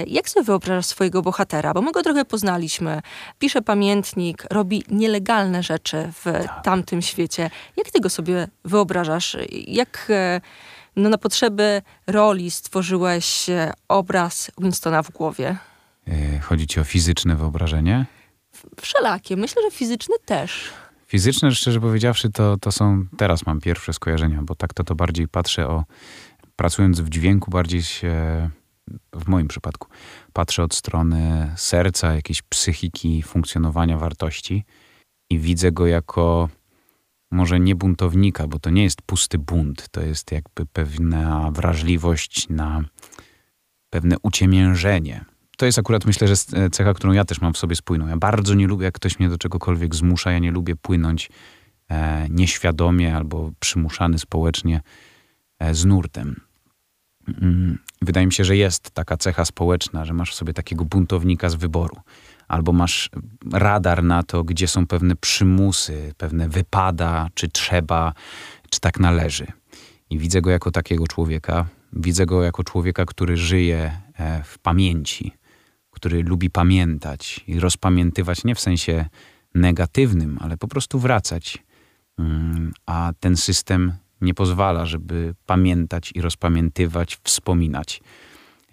Jak 0.08 0.30
sobie 0.30 0.44
wyobrażasz 0.44 0.86
swojego 0.86 1.22
bohatera? 1.22 1.74
Bo 1.74 1.82
my 1.82 1.92
go 1.92 2.04
trochę 2.04 2.26
poznaliśmy. 2.26 3.02
Pisze 3.40 3.62
pamiętnik, 3.62 4.44
robi 4.52 4.84
nielegalne 4.90 5.64
rzeczy 5.64 6.12
w 6.24 6.26
tamtym 6.64 7.02
świecie. 7.02 7.50
Jak 7.78 7.92
ty 7.92 8.00
go 8.00 8.10
sobie 8.10 8.48
wyobrażasz? 8.66 9.38
Jak 9.68 10.08
e, 10.10 10.42
no, 10.96 11.10
na 11.10 11.18
potrzeby 11.18 11.82
roli 12.08 12.52
stworzyłeś 12.52 13.50
e, 13.50 13.74
obraz 13.88 14.52
Winstona 14.58 15.04
w 15.04 15.12
głowie? 15.12 15.58
E, 16.08 16.40
Chodzi 16.40 16.68
ci 16.68 16.80
o 16.80 16.84
fizyczne 16.84 17.36
wyobrażenie? 17.36 18.06
Wszelakie. 18.82 19.36
Myślę, 19.38 19.62
że 19.62 19.72
fizyczny 19.72 20.16
też. 20.26 20.70
Fizyczne, 21.08 21.52
szczerze 21.52 21.80
powiedziawszy, 21.82 22.32
to, 22.32 22.58
to 22.58 22.72
są, 22.72 23.06
teraz 23.18 23.46
mam 23.46 23.62
pierwsze 23.62 23.94
skojarzenia, 23.94 24.40
bo 24.44 24.56
tak 24.56 24.74
to 24.74 24.84
to 24.84 24.96
bardziej 24.96 25.28
patrzę 25.28 25.68
o, 25.68 25.84
pracując 26.56 27.00
w 27.00 27.10
dźwięku, 27.10 27.52
bardziej 27.52 27.84
się, 27.84 28.50
w 29.14 29.28
moim 29.28 29.48
przypadku, 29.48 29.88
patrzę 30.34 30.64
od 30.64 30.76
strony 30.76 31.52
serca, 31.56 32.16
jakiejś 32.16 32.42
psychiki, 32.42 33.24
funkcjonowania 33.24 33.98
wartości. 33.98 34.64
i 35.32 35.40
widzę 35.40 35.72
go 35.72 35.88
jako 35.88 36.50
może 37.32 37.60
nie 37.60 37.76
buntownika, 37.76 38.48
bo 38.48 38.60
to 38.60 38.70
nie 38.70 38.84
jest 38.84 39.02
pusty 39.02 39.38
bunt, 39.38 39.90
to 39.90 40.02
jest 40.02 40.32
jakby 40.32 40.66
pewna 40.66 41.52
wrażliwość 41.52 42.50
na 42.50 42.84
pewne 43.90 44.16
uciemiężenie. 44.24 45.26
To 45.58 45.66
jest 45.66 45.80
akurat 45.80 46.06
myślę, 46.06 46.28
że 46.28 46.36
cecha, 46.72 46.94
którą 46.94 47.14
ja 47.14 47.26
też 47.26 47.42
mam 47.42 47.54
w 47.54 47.58
sobie 47.58 47.76
spójną. 47.76 48.08
Ja 48.08 48.18
bardzo 48.18 48.54
nie 48.54 48.68
lubię, 48.68 48.86
jak 48.86 48.94
ktoś 48.94 49.20
mnie 49.20 49.30
do 49.30 49.38
czegokolwiek 49.38 49.96
zmusza. 49.96 50.32
Ja 50.32 50.40
nie 50.40 50.52
lubię 50.52 50.76
płynąć 50.76 51.30
e, 51.90 52.30
nieświadomie 52.30 53.16
albo 53.16 53.52
przymuszany 53.60 54.20
społecznie 54.20 54.82
e, 55.60 55.76
z 55.76 55.86
nurtem. 55.86 56.42
Wydaje 58.02 58.26
mi 58.26 58.34
się, 58.34 58.44
że 58.44 58.58
jest 58.58 58.92
taka 58.92 59.18
cecha 59.18 59.46
społeczna, 59.46 60.06
że 60.06 60.14
masz 60.14 60.32
w 60.32 60.36
sobie 60.36 60.54
takiego 60.54 60.86
buntownika 60.86 61.50
z 61.50 61.56
wyboru 61.56 61.96
albo 62.50 62.74
masz 62.74 63.10
radar 63.54 64.04
na 64.04 64.24
to, 64.24 64.44
gdzie 64.44 64.68
są 64.68 64.88
pewne 64.88 65.16
przymusy, 65.16 66.14
pewne 66.18 66.50
wypada, 66.50 67.28
czy 67.34 67.50
trzeba, 67.50 68.14
czy 68.70 68.80
tak 68.80 69.00
należy. 69.00 69.48
I 70.10 70.20
widzę 70.20 70.42
go 70.42 70.50
jako 70.50 70.72
takiego 70.72 71.08
człowieka. 71.08 71.66
Widzę 71.94 72.26
go 72.26 72.44
jako 72.44 72.64
człowieka, 72.64 73.06
który 73.06 73.38
żyje 73.38 74.02
e, 74.16 74.44
w 74.44 74.58
pamięci, 74.58 75.32
który 75.92 76.24
lubi 76.24 76.50
pamiętać 76.50 77.44
i 77.48 77.60
rozpamiętywać 77.60 78.44
nie 78.44 78.56
w 78.56 78.60
sensie 78.60 79.06
negatywnym, 79.56 80.38
ale 80.42 80.58
po 80.58 80.68
prostu 80.68 81.00
wracać. 81.00 81.58
Mm, 82.20 82.74
a 82.86 83.12
ten 83.20 83.38
system 83.38 83.94
nie 84.22 84.34
pozwala, 84.34 84.86
żeby 84.86 85.36
pamiętać 85.46 86.12
i 86.16 86.22
rozpamiętywać, 86.22 87.18
wspominać. 87.24 88.02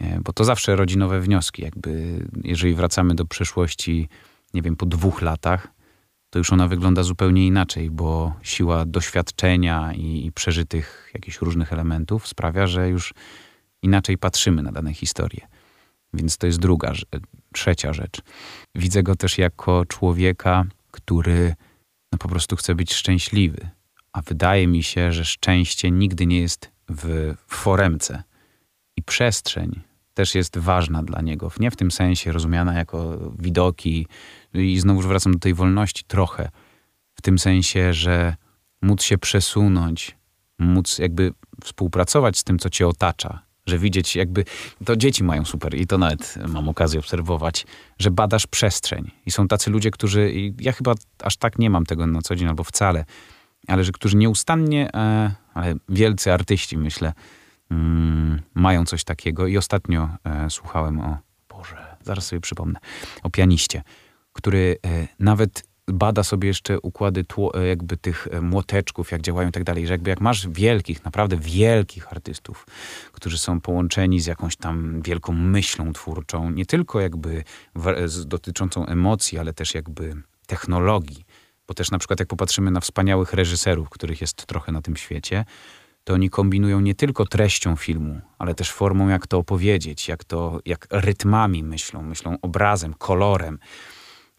E, 0.00 0.20
bo 0.20 0.32
to 0.32 0.44
zawsze 0.44 0.76
rodzi 0.76 0.98
nowe 0.98 1.20
wnioski. 1.20 1.62
Jakby, 1.62 2.24
jeżeli 2.44 2.74
wracamy 2.74 3.14
do 3.14 3.24
przeszłości, 3.24 4.08
nie 4.54 4.62
wiem, 4.62 4.76
po 4.76 4.86
dwóch 4.86 5.22
latach, 5.22 5.68
to 6.30 6.38
już 6.38 6.52
ona 6.52 6.68
wygląda 6.68 7.02
zupełnie 7.02 7.46
inaczej, 7.46 7.90
bo 7.90 8.34
siła 8.42 8.84
doświadczenia 8.84 9.92
i, 9.94 10.26
i 10.26 10.32
przeżytych 10.32 11.10
jakichś 11.14 11.40
różnych 11.40 11.72
elementów 11.72 12.28
sprawia, 12.28 12.66
że 12.66 12.88
już 12.88 13.14
inaczej 13.82 14.18
patrzymy 14.18 14.62
na 14.62 14.72
dane 14.72 14.94
historie. 14.94 15.48
Więc 16.14 16.38
to 16.38 16.46
jest 16.46 16.58
druga, 16.58 16.92
trzecia 17.52 17.92
rzecz. 17.92 18.20
Widzę 18.74 19.02
go 19.02 19.16
też 19.16 19.38
jako 19.38 19.84
człowieka, 19.86 20.64
który 20.90 21.54
no, 22.12 22.18
po 22.18 22.28
prostu 22.28 22.56
chce 22.56 22.74
być 22.74 22.94
szczęśliwy. 22.94 23.75
A 24.16 24.22
wydaje 24.22 24.66
mi 24.66 24.82
się, 24.82 25.12
że 25.12 25.24
szczęście 25.24 25.90
nigdy 25.90 26.26
nie 26.26 26.40
jest 26.40 26.70
w 26.88 27.34
foremce. 27.48 28.22
I 28.96 29.02
przestrzeń 29.02 29.80
też 30.14 30.34
jest 30.34 30.58
ważna 30.58 31.02
dla 31.02 31.20
niego. 31.20 31.50
Nie 31.60 31.70
w 31.70 31.76
tym 31.76 31.90
sensie 31.90 32.32
rozumiana 32.32 32.74
jako 32.74 33.18
widoki, 33.38 34.06
i 34.54 34.78
znowu 34.78 35.00
wracam 35.00 35.32
do 35.32 35.38
tej 35.38 35.54
wolności 35.54 36.04
trochę, 36.06 36.48
w 37.14 37.22
tym 37.22 37.38
sensie, 37.38 37.92
że 37.92 38.36
móc 38.82 39.02
się 39.02 39.18
przesunąć, 39.18 40.16
móc 40.58 40.98
jakby 40.98 41.32
współpracować 41.64 42.38
z 42.38 42.44
tym, 42.44 42.58
co 42.58 42.70
cię 42.70 42.88
otacza, 42.88 43.42
że 43.66 43.78
widzieć 43.78 44.16
jakby, 44.16 44.44
to 44.84 44.96
dzieci 44.96 45.24
mają 45.24 45.44
super 45.44 45.74
i 45.74 45.86
to 45.86 45.98
nawet 45.98 46.34
mam 46.48 46.68
okazję 46.68 47.00
obserwować, 47.00 47.66
że 47.98 48.10
badasz 48.10 48.46
przestrzeń. 48.46 49.10
I 49.26 49.30
są 49.30 49.48
tacy 49.48 49.70
ludzie, 49.70 49.90
którzy, 49.90 50.32
ja 50.60 50.72
chyba 50.72 50.94
aż 51.22 51.36
tak 51.36 51.58
nie 51.58 51.70
mam 51.70 51.86
tego 51.86 52.06
na 52.06 52.22
co 52.22 52.36
dzień 52.36 52.48
albo 52.48 52.64
wcale, 52.64 53.04
ale 53.66 53.84
że 53.84 53.92
którzy 53.92 54.16
nieustannie, 54.16 54.90
e, 54.94 55.34
ale 55.54 55.74
wielcy 55.88 56.32
artyści 56.32 56.78
myślę, 56.78 57.12
mm, 57.70 58.42
mają 58.54 58.84
coś 58.84 59.04
takiego. 59.04 59.46
I 59.46 59.56
ostatnio 59.58 60.08
e, 60.24 60.50
słuchałem 60.50 61.00
o, 61.00 61.18
Boże, 61.48 61.96
zaraz 62.04 62.26
sobie 62.26 62.40
przypomnę, 62.40 62.78
o 63.22 63.30
pianiście, 63.30 63.82
który 64.32 64.78
e, 64.86 65.08
nawet 65.18 65.76
bada 65.88 66.22
sobie 66.22 66.48
jeszcze 66.48 66.80
układy 66.80 67.24
tło, 67.24 67.60
jakby 67.60 67.96
tych 67.96 68.28
młoteczków, 68.42 69.12
jak 69.12 69.22
działają 69.22 69.48
i 69.48 69.52
tak 69.52 69.64
dalej, 69.64 69.86
że 69.86 69.94
jakby 69.94 70.10
jak 70.10 70.20
masz 70.20 70.48
wielkich, 70.48 71.04
naprawdę 71.04 71.36
wielkich 71.36 72.12
artystów, 72.12 72.66
którzy 73.12 73.38
są 73.38 73.60
połączeni 73.60 74.20
z 74.20 74.26
jakąś 74.26 74.56
tam 74.56 75.02
wielką 75.02 75.32
myślą 75.32 75.92
twórczą, 75.92 76.50
nie 76.50 76.66
tylko 76.66 77.00
jakby 77.00 77.44
w, 77.74 78.08
z, 78.08 78.26
dotyczącą 78.26 78.86
emocji, 78.86 79.38
ale 79.38 79.52
też 79.52 79.74
jakby 79.74 80.22
technologii, 80.46 81.24
bo 81.68 81.74
też 81.74 81.90
na 81.90 81.98
przykład 81.98 82.20
jak 82.20 82.28
popatrzymy 82.28 82.70
na 82.70 82.80
wspaniałych 82.80 83.32
reżyserów, 83.32 83.90
których 83.90 84.20
jest 84.20 84.46
trochę 84.46 84.72
na 84.72 84.82
tym 84.82 84.96
świecie, 84.96 85.44
to 86.04 86.14
oni 86.14 86.30
kombinują 86.30 86.80
nie 86.80 86.94
tylko 86.94 87.26
treścią 87.26 87.76
filmu, 87.76 88.20
ale 88.38 88.54
też 88.54 88.72
formą, 88.72 89.08
jak 89.08 89.26
to 89.26 89.38
opowiedzieć, 89.38 90.08
jak, 90.08 90.24
to, 90.24 90.60
jak 90.64 90.86
rytmami 90.90 91.62
myślą, 91.62 92.02
myślą 92.02 92.36
obrazem, 92.42 92.94
kolorem. 92.94 93.58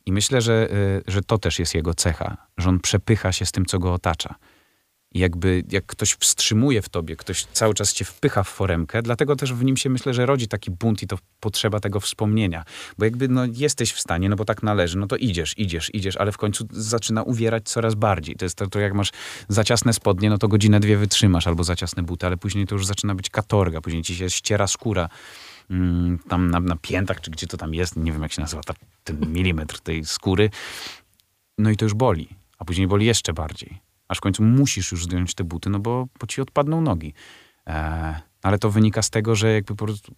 I 0.05 0.11
myślę, 0.11 0.41
że, 0.41 0.67
y, 0.71 1.11
że 1.11 1.21
to 1.21 1.37
też 1.37 1.59
jest 1.59 1.75
jego 1.75 1.93
cecha, 1.93 2.37
że 2.57 2.69
on 2.69 2.79
przepycha 2.79 3.31
się 3.31 3.45
z 3.45 3.51
tym, 3.51 3.65
co 3.65 3.79
go 3.79 3.93
otacza. 3.93 4.35
Jakby 5.17 5.63
jak 5.71 5.85
ktoś 5.85 6.13
wstrzymuje 6.13 6.81
w 6.81 6.89
tobie, 6.89 7.15
ktoś 7.15 7.45
cały 7.45 7.73
czas 7.73 7.93
cię 7.93 8.05
wpycha 8.05 8.43
w 8.43 8.49
foremkę, 8.49 9.01
dlatego 9.01 9.35
też 9.35 9.53
w 9.53 9.63
nim 9.63 9.77
się 9.77 9.89
myślę, 9.89 10.13
że 10.13 10.25
rodzi 10.25 10.47
taki 10.47 10.71
bunt 10.71 11.03
i 11.03 11.07
to 11.07 11.17
potrzeba 11.39 11.79
tego 11.79 11.99
wspomnienia. 11.99 12.63
Bo 12.97 13.05
jakby 13.05 13.27
no, 13.27 13.45
jesteś 13.45 13.91
w 13.91 13.99
stanie, 13.99 14.29
no 14.29 14.35
bo 14.35 14.45
tak 14.45 14.63
należy, 14.63 14.97
no 14.97 15.07
to 15.07 15.15
idziesz, 15.15 15.53
idziesz, 15.57 15.95
idziesz, 15.95 16.17
ale 16.17 16.31
w 16.31 16.37
końcu 16.37 16.67
zaczyna 16.71 17.23
uwierać 17.23 17.69
coraz 17.69 17.95
bardziej. 17.95 18.35
To 18.35 18.45
jest 18.45 18.55
to, 18.55 18.67
to 18.67 18.79
jak 18.79 18.93
masz 18.93 19.11
za 19.47 19.63
ciasne 19.63 19.93
spodnie, 19.93 20.29
no 20.29 20.37
to 20.37 20.47
godzinę, 20.47 20.79
dwie 20.79 20.97
wytrzymasz, 20.97 21.47
albo 21.47 21.63
za 21.63 21.75
ciasne 21.75 22.03
buty, 22.03 22.27
ale 22.27 22.37
później 22.37 22.67
to 22.67 22.75
już 22.75 22.85
zaczyna 22.85 23.15
być 23.15 23.29
katorga, 23.29 23.81
później 23.81 24.03
ci 24.03 24.15
się 24.15 24.29
ściera 24.29 24.67
skóra 24.67 25.09
mm, 25.69 26.19
tam 26.29 26.49
na, 26.49 26.59
na 26.59 26.75
piętach, 26.75 27.21
czy 27.21 27.31
gdzie 27.31 27.47
to 27.47 27.57
tam 27.57 27.73
jest, 27.73 27.95
nie 27.95 28.11
wiem 28.11 28.21
jak 28.21 28.31
się 28.31 28.41
nazywa 28.41 28.63
ta, 28.63 28.73
ten 29.03 29.33
milimetr 29.33 29.79
tej 29.79 30.05
skóry. 30.05 30.49
No 31.57 31.69
i 31.69 31.77
to 31.77 31.85
już 31.85 31.93
boli, 31.93 32.29
a 32.57 32.65
później 32.65 32.87
boli 32.87 33.05
jeszcze 33.05 33.33
bardziej 33.33 33.86
aż 34.07 34.17
w 34.17 34.21
końcu 34.21 34.43
musisz 34.43 34.91
już 34.91 35.03
zdjąć 35.03 35.35
te 35.35 35.43
buty, 35.43 35.69
no 35.69 35.79
bo, 35.79 36.07
bo 36.19 36.27
ci 36.27 36.41
odpadną 36.41 36.81
nogi. 36.81 37.13
E, 37.67 38.15
ale 38.43 38.59
to 38.59 38.71
wynika 38.71 39.01
z 39.01 39.09
tego, 39.09 39.35
że 39.35 39.53
jakby 39.53 39.75
po 39.75 39.85
prostu 39.85 40.15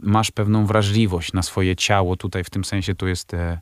masz 0.00 0.30
pewną 0.30 0.66
wrażliwość 0.66 1.32
na 1.32 1.42
swoje 1.42 1.76
ciało. 1.76 2.16
Tutaj 2.16 2.44
w 2.44 2.50
tym 2.50 2.64
sensie 2.64 2.94
to 2.94 3.06
jest 3.06 3.34
e, 3.34 3.60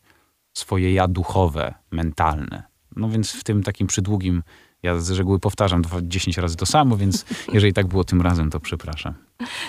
swoje 0.53 0.93
ja 0.93 1.09
duchowe, 1.09 1.75
mentalne. 1.91 2.63
No 2.97 3.09
więc 3.09 3.33
w 3.33 3.45
tym 3.45 3.63
takim 3.63 3.87
przydługim 3.87 4.43
ja 4.85 5.01
z 5.01 5.11
reguły 5.11 5.39
powtarzam 5.39 5.83
10 6.03 6.39
razy 6.39 6.57
to 6.57 6.67
samo, 6.67 6.97
więc 6.97 7.25
jeżeli 7.53 7.73
tak 7.73 7.87
było 7.87 8.05
tym 8.05 8.23
razem, 8.23 8.51
to 8.51 8.61
przepraszam. 8.61 9.15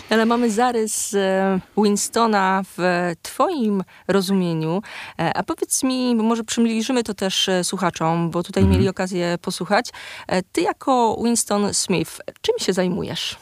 Ale 0.10 0.26
mamy 0.26 0.52
zarys 0.52 1.14
e, 1.14 1.60
Winstona 1.78 2.62
w 2.78 3.12
twoim 3.22 3.84
rozumieniu. 4.08 4.82
E, 5.20 5.38
a 5.38 5.44
powiedz 5.44 5.84
mi, 5.84 6.16
bo 6.16 6.24
może 6.24 6.44
przybliżymy 6.44 7.04
to 7.04 7.14
też 7.14 7.50
e, 7.50 7.64
słuchaczom, 7.64 8.32
bo 8.32 8.44
tutaj 8.44 8.64
mhm. 8.64 8.78
mieli 8.78 8.90
okazję 8.90 9.38
posłuchać. 9.42 9.90
Ty 10.52 10.62
jako 10.62 11.18
Winston 11.24 11.74
Smith, 11.74 12.22
czym 12.42 12.56
się 12.60 12.74
zajmujesz 12.74 13.38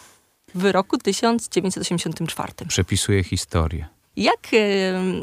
w 0.56 0.72
roku 0.72 0.98
1984? 0.98 2.54
Przepisuję 2.68 3.24
historię. 3.24 3.93
Jak 4.16 4.40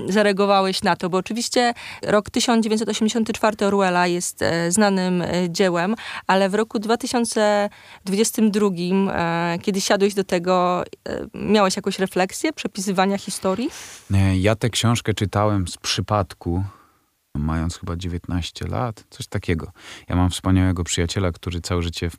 zareagowałeś 0.08 0.82
na 0.82 0.96
to? 0.96 1.10
Bo 1.10 1.18
oczywiście 1.18 1.74
rok 2.02 2.30
1984 2.30 3.66
Orwella 3.66 4.06
jest 4.06 4.42
e, 4.42 4.72
znanym 4.72 5.22
e, 5.22 5.50
dziełem, 5.50 5.94
ale 6.26 6.48
w 6.48 6.54
roku 6.54 6.78
2022, 6.78 8.68
e, 9.12 9.58
kiedy 9.62 9.80
siadłeś 9.80 10.14
do 10.14 10.24
tego, 10.24 10.84
miałeś 11.34 11.76
jakąś 11.76 11.98
refleksję 11.98 12.52
przepisywania 12.52 13.18
historii? 13.18 13.70
Ja 14.34 14.56
tę 14.56 14.70
książkę 14.70 15.14
czytałem 15.14 15.68
z 15.68 15.76
przypadku 15.76 16.64
mając 17.34 17.78
chyba 17.78 17.96
19 17.96 18.66
lat, 18.66 19.04
coś 19.10 19.26
takiego. 19.26 19.72
Ja 20.08 20.16
mam 20.16 20.30
wspaniałego 20.30 20.84
przyjaciela, 20.84 21.32
który 21.32 21.60
całe 21.60 21.82
życie 21.82 22.10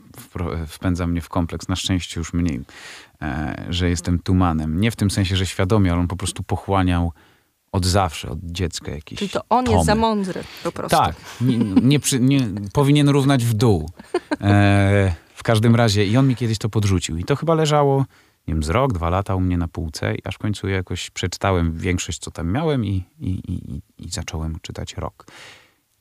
wpędza 0.67 1.07
mnie 1.07 1.21
w 1.21 1.29
kompleks, 1.29 1.67
na 1.67 1.75
szczęście 1.75 2.19
już 2.19 2.33
mniej, 2.33 2.61
e, 3.21 3.65
że 3.69 3.89
jestem 3.89 4.19
tumanem. 4.19 4.81
Nie 4.81 4.91
w 4.91 4.95
tym 4.95 5.11
sensie, 5.11 5.35
że 5.35 5.45
świadomie, 5.45 5.91
ale 5.91 6.01
on 6.01 6.07
po 6.07 6.15
prostu 6.15 6.43
pochłaniał 6.43 7.11
od 7.71 7.85
zawsze, 7.85 8.29
od 8.29 8.39
dziecka 8.43 8.91
jakieś 8.91 9.19
Czyli 9.19 9.31
to 9.31 9.41
on 9.49 9.65
tomy. 9.65 9.77
jest 9.77 9.85
za 9.85 9.95
mądry 9.95 10.43
po 10.63 10.71
prostu. 10.71 10.97
Tak, 10.97 11.15
nie, 11.41 11.57
nie, 11.57 11.99
nie 12.19 12.39
powinien 12.73 13.09
równać 13.09 13.45
w 13.45 13.53
dół. 13.53 13.89
E, 14.41 15.15
w 15.35 15.43
każdym 15.43 15.75
razie 15.75 16.05
i 16.05 16.17
on 16.17 16.27
mi 16.27 16.35
kiedyś 16.35 16.57
to 16.57 16.69
podrzucił 16.69 17.17
i 17.17 17.23
to 17.23 17.35
chyba 17.35 17.53
leżało 17.53 18.05
nie 18.47 18.53
wiem, 18.53 18.63
z 18.63 18.69
rok, 18.69 18.93
dwa 18.93 19.09
lata 19.09 19.35
u 19.35 19.39
mnie 19.39 19.57
na 19.57 19.67
półce, 19.67 20.15
aż 20.23 20.35
w 20.35 20.37
końcu 20.37 20.67
jakoś 20.67 21.09
przeczytałem 21.09 21.73
większość, 21.77 22.19
co 22.19 22.31
tam 22.31 22.51
miałem 22.51 22.85
i, 22.85 23.03
i, 23.19 23.29
i, 23.29 23.81
i 23.97 24.09
zacząłem 24.09 24.57
czytać 24.61 24.95
rok. 24.97 25.25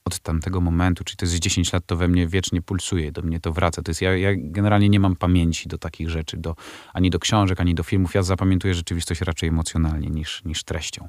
Od 0.04 0.18
tamtego 0.18 0.60
momentu, 0.60 1.04
czyli 1.04 1.16
to 1.16 1.24
jest 1.24 1.38
10 1.38 1.72
lat, 1.72 1.86
to 1.86 1.96
we 1.96 2.08
mnie 2.08 2.26
wiecznie 2.26 2.62
pulsuje, 2.62 3.12
do 3.12 3.22
mnie 3.22 3.40
to 3.40 3.52
wraca. 3.52 3.82
To 3.82 3.90
jest, 3.90 4.02
ja, 4.02 4.16
ja 4.16 4.30
generalnie 4.36 4.88
nie 4.88 5.00
mam 5.00 5.16
pamięci 5.16 5.68
do 5.68 5.78
takich 5.78 6.10
rzeczy, 6.10 6.36
do, 6.36 6.56
ani 6.92 7.10
do 7.10 7.18
książek, 7.18 7.60
ani 7.60 7.74
do 7.74 7.82
filmów. 7.82 8.14
Ja 8.14 8.22
zapamiętuję 8.22 8.74
rzeczywistość 8.74 9.20
raczej 9.20 9.48
emocjonalnie 9.48 10.10
niż, 10.10 10.44
niż 10.44 10.64
treścią. 10.64 11.08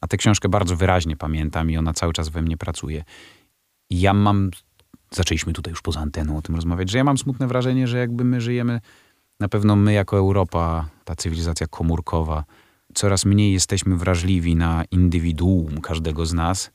A 0.00 0.06
tę 0.06 0.16
książkę 0.16 0.48
bardzo 0.48 0.76
wyraźnie 0.76 1.16
pamiętam 1.16 1.70
i 1.70 1.76
ona 1.76 1.92
cały 1.92 2.12
czas 2.12 2.28
we 2.28 2.42
mnie 2.42 2.56
pracuje. 2.56 3.04
I 3.90 4.00
ja 4.00 4.14
mam, 4.14 4.50
zaczęliśmy 5.10 5.52
tutaj 5.52 5.70
już 5.70 5.82
poza 5.82 6.00
anteną 6.00 6.36
o 6.36 6.42
tym 6.42 6.54
rozmawiać, 6.54 6.90
że 6.90 6.98
ja 6.98 7.04
mam 7.04 7.18
smutne 7.18 7.46
wrażenie, 7.46 7.86
że 7.86 7.98
jakby 7.98 8.24
my 8.24 8.40
żyjemy 8.40 8.80
na 9.40 9.48
pewno 9.48 9.76
my 9.76 9.92
jako 9.92 10.16
Europa, 10.16 10.88
ta 11.04 11.16
cywilizacja 11.16 11.66
komórkowa, 11.66 12.44
coraz 12.94 13.24
mniej 13.24 13.52
jesteśmy 13.52 13.96
wrażliwi 13.96 14.56
na 14.56 14.84
indywiduum 14.90 15.80
każdego 15.80 16.26
z 16.26 16.32
nas 16.34 16.70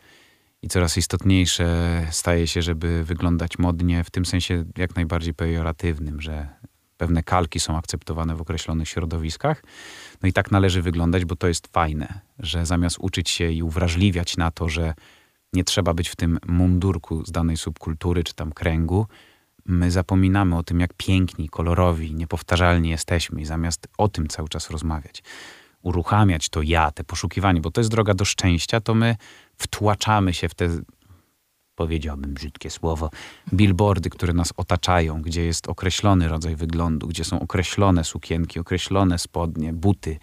i 0.62 0.68
coraz 0.68 0.98
istotniejsze 0.98 1.68
staje 2.12 2.48
się, 2.48 2.62
żeby 2.62 3.04
wyglądać 3.04 3.60
modnie, 3.60 4.04
w 4.04 4.12
tym 4.12 4.26
sensie 4.26 4.66
jak 4.78 4.96
najbardziej 4.96 5.34
pejoratywnym, 5.34 6.22
że 6.22 6.48
pewne 6.98 7.24
kalki 7.24 7.60
są 7.60 7.78
akceptowane 7.78 8.36
w 8.36 8.42
określonych 8.42 8.90
środowiskach. 8.90 9.64
No 10.22 10.30
i 10.30 10.34
tak 10.34 10.52
należy 10.52 10.82
wyglądać, 10.82 11.26
bo 11.26 11.36
to 11.36 11.48
jest 11.48 11.68
fajne, 11.68 12.20
że 12.40 12.66
zamiast 12.66 12.98
uczyć 13.00 13.30
się 13.30 13.52
i 13.52 13.64
uwrażliwiać 13.64 14.38
na 14.38 14.52
to, 14.52 14.70
że 14.70 14.94
nie 15.54 15.64
trzeba 15.64 15.94
być 15.94 16.10
w 16.10 16.16
tym 16.16 16.40
mundurku 16.48 17.26
z 17.26 17.32
danej 17.32 17.58
subkultury 17.58 18.24
czy 18.24 18.34
tam 18.34 18.52
kręgu, 18.52 19.08
my 19.66 19.92
zapominamy 19.92 20.58
o 20.58 20.64
tym, 20.64 20.80
jak 20.80 20.94
piękni, 20.94 21.50
kolorowi, 21.50 22.16
niepowtarzalni 22.16 22.90
jesteśmy 22.90 23.42
i 23.42 23.46
zamiast 23.46 23.88
o 23.98 24.08
tym 24.08 24.28
cały 24.28 24.50
czas 24.50 24.70
rozmawiać, 24.70 25.24
uruchamiać 25.82 26.50
to 26.50 26.62
ja, 26.62 26.92
te 26.92 27.04
poszukiwanie, 27.04 27.62
bo 27.62 27.72
to 27.72 27.82
jest 27.82 27.92
droga 27.92 28.14
do 28.14 28.26
szczęścia, 28.26 28.82
to 28.82 28.96
my 28.96 29.16
wtłaczamy 29.58 30.34
się 30.34 30.50
w 30.50 30.56
te, 30.56 30.70
powiedziałbym 31.76 32.34
brzydkie 32.34 32.70
słowo, 32.70 33.10
billboardy, 33.54 34.10
które 34.10 34.34
nas 34.34 34.54
otaczają, 34.58 35.22
gdzie 35.22 35.46
jest 35.46 35.68
określony 35.68 36.28
rodzaj 36.28 36.56
wyglądu, 36.56 37.08
gdzie 37.08 37.24
są 37.24 37.40
określone 37.40 38.04
sukienki, 38.04 38.60
określone 38.60 39.20
spodnie, 39.20 39.74
buty. 39.74 40.18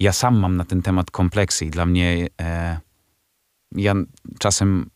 Ja 0.00 0.12
sam 0.12 0.38
mam 0.38 0.56
na 0.56 0.64
ten 0.64 0.82
temat 0.82 1.10
kompleksy 1.10 1.64
i 1.64 1.70
dla 1.70 1.86
mnie 1.86 2.26
e, 2.40 2.80
ja 3.72 3.94
czasem 4.38 4.90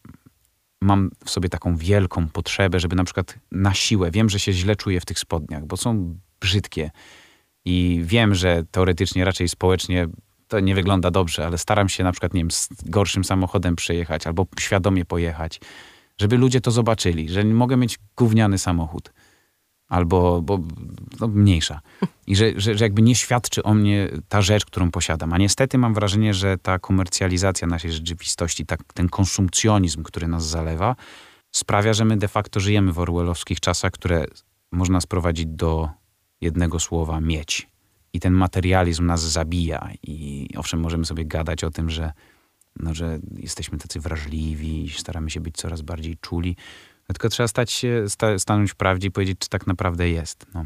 mam 0.83 1.11
w 1.25 1.31
sobie 1.31 1.49
taką 1.49 1.77
wielką 1.77 2.29
potrzebę, 2.29 2.81
żeby 2.81 2.97
na 2.97 3.05
przykład 3.05 3.39
na 3.51 3.75
siłę, 3.75 4.11
wiem, 4.11 4.31
że 4.31 4.39
się 4.39 4.53
źle 4.53 4.77
czuję 4.77 5.01
w 5.01 5.05
tych 5.05 5.19
spodniach, 5.19 5.67
bo 5.67 5.77
są 5.77 6.19
brzydkie 6.41 6.91
i 7.65 8.01
wiem, 8.05 8.35
że 8.35 8.65
teoretycznie 8.71 9.25
raczej 9.25 9.49
społecznie 9.49 10.09
to 10.49 10.61
nie 10.61 10.75
wygląda 10.75 11.11
dobrze, 11.11 11.47
ale 11.47 11.59
staram 11.59 11.89
się 11.89 12.05
na 12.05 12.13
przykład, 12.13 12.35
nie 12.35 12.41
wiem, 12.41 12.51
z 12.51 12.69
gorszym 12.85 13.25
samochodem 13.25 13.77
przejechać 13.77 14.27
albo 14.27 14.47
świadomie 14.61 15.05
pojechać, 15.05 15.61
żeby 16.21 16.37
ludzie 16.37 16.61
to 16.61 16.71
zobaczyli, 16.71 17.29
że 17.29 17.45
mogę 17.45 17.77
mieć 17.77 17.99
gówniany 18.17 18.59
samochód 18.59 19.13
albo 19.93 20.43
bo, 20.43 20.59
no, 21.21 21.29
mniejsza. 21.29 21.81
I 22.27 22.37
że, 22.37 22.53
że, 22.57 22.79
że 22.79 22.85
jakby 22.85 23.03
nie 23.03 23.15
świadczy 23.15 23.63
o 23.63 23.75
mnie 23.75 24.09
ta 24.29 24.43
rzecz, 24.43 24.65
którą 24.65 24.91
posiadam. 24.91 25.33
A 25.33 25.39
niestety 25.39 25.79
mam 25.79 25.95
wrażenie, 25.95 26.35
że 26.35 26.59
ta 26.59 26.79
komercjalizacja 26.79 27.69
naszej 27.69 27.93
rzeczywistości, 27.93 28.67
tak, 28.67 28.81
ten 28.95 29.09
konsumpcjonizm, 29.09 30.03
który 30.03 30.29
nas 30.29 30.47
zalewa, 30.47 30.97
sprawia, 31.51 31.93
że 31.93 32.05
my 32.05 32.17
de 32.17 32.29
facto 32.29 32.61
żyjemy 32.61 32.93
w 32.93 32.99
orwellowskich 32.99 33.61
czasach, 33.61 33.93
które 33.93 34.25
można 34.73 35.01
sprowadzić 35.01 35.47
do 35.47 35.89
jednego 36.41 36.81
słowa 36.81 37.21
mieć. 37.21 37.69
I 38.13 38.21
ten 38.21 38.33
materializm 38.33 39.07
nas 39.07 39.21
zabija. 39.21 39.91
I 40.03 40.49
owszem, 40.57 40.81
możemy 40.81 41.05
sobie 41.05 41.25
gadać 41.25 41.65
o 41.65 41.71
tym, 41.71 41.91
że, 41.91 42.13
no, 42.81 42.95
że 42.95 43.19
jesteśmy 43.37 43.79
tacy 43.79 44.01
wrażliwi, 44.01 44.91
staramy 44.97 45.31
się 45.31 45.41
być 45.41 45.57
coraz 45.57 45.83
bardziej 45.83 46.17
czuli. 46.21 46.57
Tylko 47.13 47.29
trzeba 47.29 47.49
stać 47.49 47.71
się, 47.71 48.09
sta, 48.09 48.39
stanąć 48.39 48.73
w 48.73 48.75
prawdzie 48.75 49.09
i 49.09 49.11
powiedzieć, 49.11 49.39
czy 49.39 49.49
tak 49.49 49.67
naprawdę 49.67 50.09
jest. 50.09 50.47
No. 50.55 50.65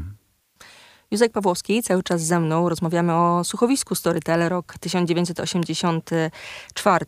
Józek 1.11 1.31
Pawłowski 1.31 1.83
cały 1.83 2.03
czas 2.03 2.21
ze 2.21 2.39
mną. 2.39 2.69
Rozmawiamy 2.69 3.13
o 3.13 3.43
słuchowisku 3.43 3.95
Storytel, 3.95 4.49
rok 4.49 4.73
1984. 4.79 7.05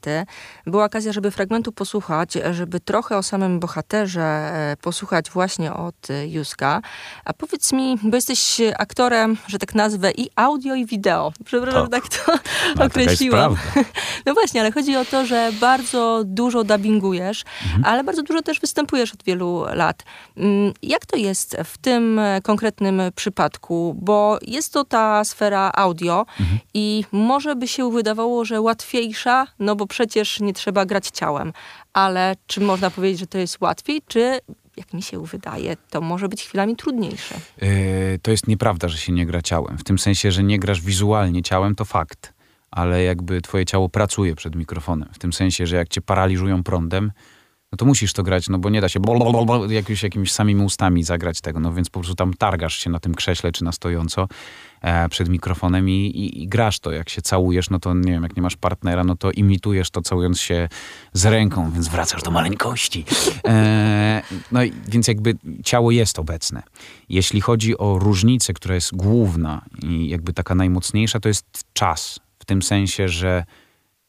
Była 0.66 0.86
okazja, 0.86 1.14
żeby 1.14 1.32
fragmentu 1.32 1.72
posłuchać, 1.72 2.34
żeby 2.52 2.80
trochę 2.80 3.18
o 3.18 3.24
samym 3.24 3.60
bohaterze 3.60 4.22
e, 4.22 4.78
posłuchać 4.82 5.30
właśnie 5.30 5.74
od 5.74 6.08
Józka. 6.28 6.82
A 7.26 7.34
powiedz 7.34 7.74
mi, 7.74 7.98
bo 8.04 8.16
jesteś 8.16 8.62
aktorem, 8.78 9.38
że 9.48 9.60
tak 9.60 9.76
nazwę, 9.76 10.12
i 10.12 10.30
audio, 10.36 10.76
i 10.76 10.86
wideo. 10.86 11.34
Przepraszam, 11.46 11.90
tak, 11.90 12.10
tak 12.10 12.26
to 12.26 12.34
no, 12.76 12.86
określiłam. 12.86 13.56
No 14.26 14.34
właśnie, 14.34 14.62
ale 14.62 14.72
chodzi 14.72 14.96
o 14.96 15.06
to, 15.06 15.26
że 15.26 15.52
bardzo 15.60 16.22
dużo 16.26 16.64
dubbingujesz, 16.64 17.44
mhm. 17.64 17.86
ale 17.86 18.04
bardzo 18.04 18.24
dużo 18.24 18.42
też 18.42 18.60
występujesz 18.60 19.14
od 19.14 19.24
wielu 19.24 19.66
lat. 19.74 20.04
Mm, 20.38 20.74
jak 20.82 21.06
to 21.06 21.18
jest 21.18 21.58
w 21.66 21.78
tym 21.78 22.22
konkretnym 22.44 23.02
przypadku? 23.16 23.89
Bo 23.94 24.40
jest 24.48 24.74
to 24.74 24.84
ta 24.84 25.24
sfera 25.24 25.72
audio 25.76 26.26
mhm. 26.40 26.60
i 26.74 27.06
może 27.12 27.56
by 27.56 27.68
się 27.68 27.92
wydawało, 27.92 28.46
że 28.46 28.62
łatwiejsza, 28.62 29.48
no 29.60 29.76
bo 29.76 29.88
przecież 29.88 30.40
nie 30.40 30.54
trzeba 30.54 30.86
grać 30.86 31.08
ciałem. 31.08 31.54
Ale 31.94 32.36
czy 32.48 32.62
można 32.62 32.92
powiedzieć, 32.92 33.20
że 33.20 33.28
to 33.28 33.38
jest 33.38 33.62
łatwiej, 33.62 34.02
czy 34.08 34.40
jak 34.78 34.94
mi 34.94 35.02
się 35.02 35.26
wydaje, 35.26 35.78
to 35.90 36.02
może 36.02 36.30
być 36.30 36.44
chwilami 36.44 36.76
trudniejsze. 36.76 37.36
Yy, 37.62 38.20
to 38.22 38.32
jest 38.32 38.48
nieprawda, 38.48 38.88
że 38.88 38.98
się 38.98 39.12
nie 39.12 39.26
gra 39.26 39.42
ciałem. 39.42 39.78
W 39.78 39.84
tym 39.84 40.00
sensie, 40.00 40.32
że 40.32 40.44
nie 40.44 40.60
grasz 40.60 40.82
wizualnie 40.82 41.44
ciałem, 41.44 41.76
to 41.76 41.86
fakt. 41.86 42.34
Ale 42.72 43.04
jakby 43.04 43.42
twoje 43.42 43.66
ciało 43.66 43.90
pracuje 43.90 44.36
przed 44.36 44.56
mikrofonem. 44.56 45.10
W 45.14 45.20
tym 45.20 45.34
sensie, 45.34 45.68
że 45.68 45.76
jak 45.76 45.90
cię 45.90 46.02
paraliżują 46.02 46.64
prądem, 46.64 47.12
no 47.72 47.78
to 47.78 47.86
musisz 47.86 48.14
to 48.14 48.24
grać, 48.24 48.50
no 48.50 48.58
bo 48.58 48.70
nie 48.70 48.82
da 48.82 48.90
się 48.90 49.00
jakimś, 49.70 50.04
jakimiś 50.04 50.32
samymi 50.32 50.64
ustami 50.64 51.04
zagrać 51.04 51.42
tego, 51.42 51.60
no 51.60 51.74
więc 51.74 51.90
po 51.90 52.00
prostu 52.00 52.16
tam 52.16 52.34
targasz 52.34 52.76
się 52.76 52.90
na 52.90 53.00
tym 53.00 53.16
krześle 53.16 53.52
czy 53.52 53.64
na 53.64 53.72
stojąco 53.72 54.28
e, 54.82 55.10
przed 55.10 55.30
mikrofonem 55.30 55.90
i, 55.90 55.94
i, 55.94 56.44
i, 56.44 56.48
grasz 56.48 56.80
to. 56.80 56.92
Jak 56.92 57.10
się 57.10 57.22
całujesz, 57.22 57.70
no 57.70 57.80
to 57.80 57.94
nie 57.94 58.12
wiem, 58.12 58.24
jak 58.24 58.36
nie 58.36 58.42
masz 58.42 58.56
partnera, 58.56 59.04
no 59.04 59.16
to 59.16 59.32
imitujesz 59.32 59.90
to 59.90 60.02
całując 60.02 60.40
się 60.40 60.70
z 61.14 61.26
ręką, 61.26 61.72
więc 61.72 61.88
wracasz 61.88 62.24
do 62.24 62.32
maleńkości. 62.32 63.06
E, 63.48 64.22
no 64.52 64.64
i, 64.64 64.74
więc 64.88 65.08
jakby 65.08 65.36
ciało 65.64 65.92
jest 65.92 66.20
obecne. 66.20 66.64
Jeśli 67.10 67.42
chodzi 67.42 67.78
o 67.78 68.00
różnicę, 68.00 68.54
która 68.54 68.76
jest 68.76 68.96
główna 68.96 69.62
i 69.84 70.10
jakby 70.10 70.34
taka 70.34 70.56
najmocniejsza, 70.56 71.20
to 71.20 71.28
jest 71.28 71.46
czas. 71.74 72.20
W 72.40 72.46
tym 72.46 72.62
sensie, 72.62 73.10
że 73.10 73.44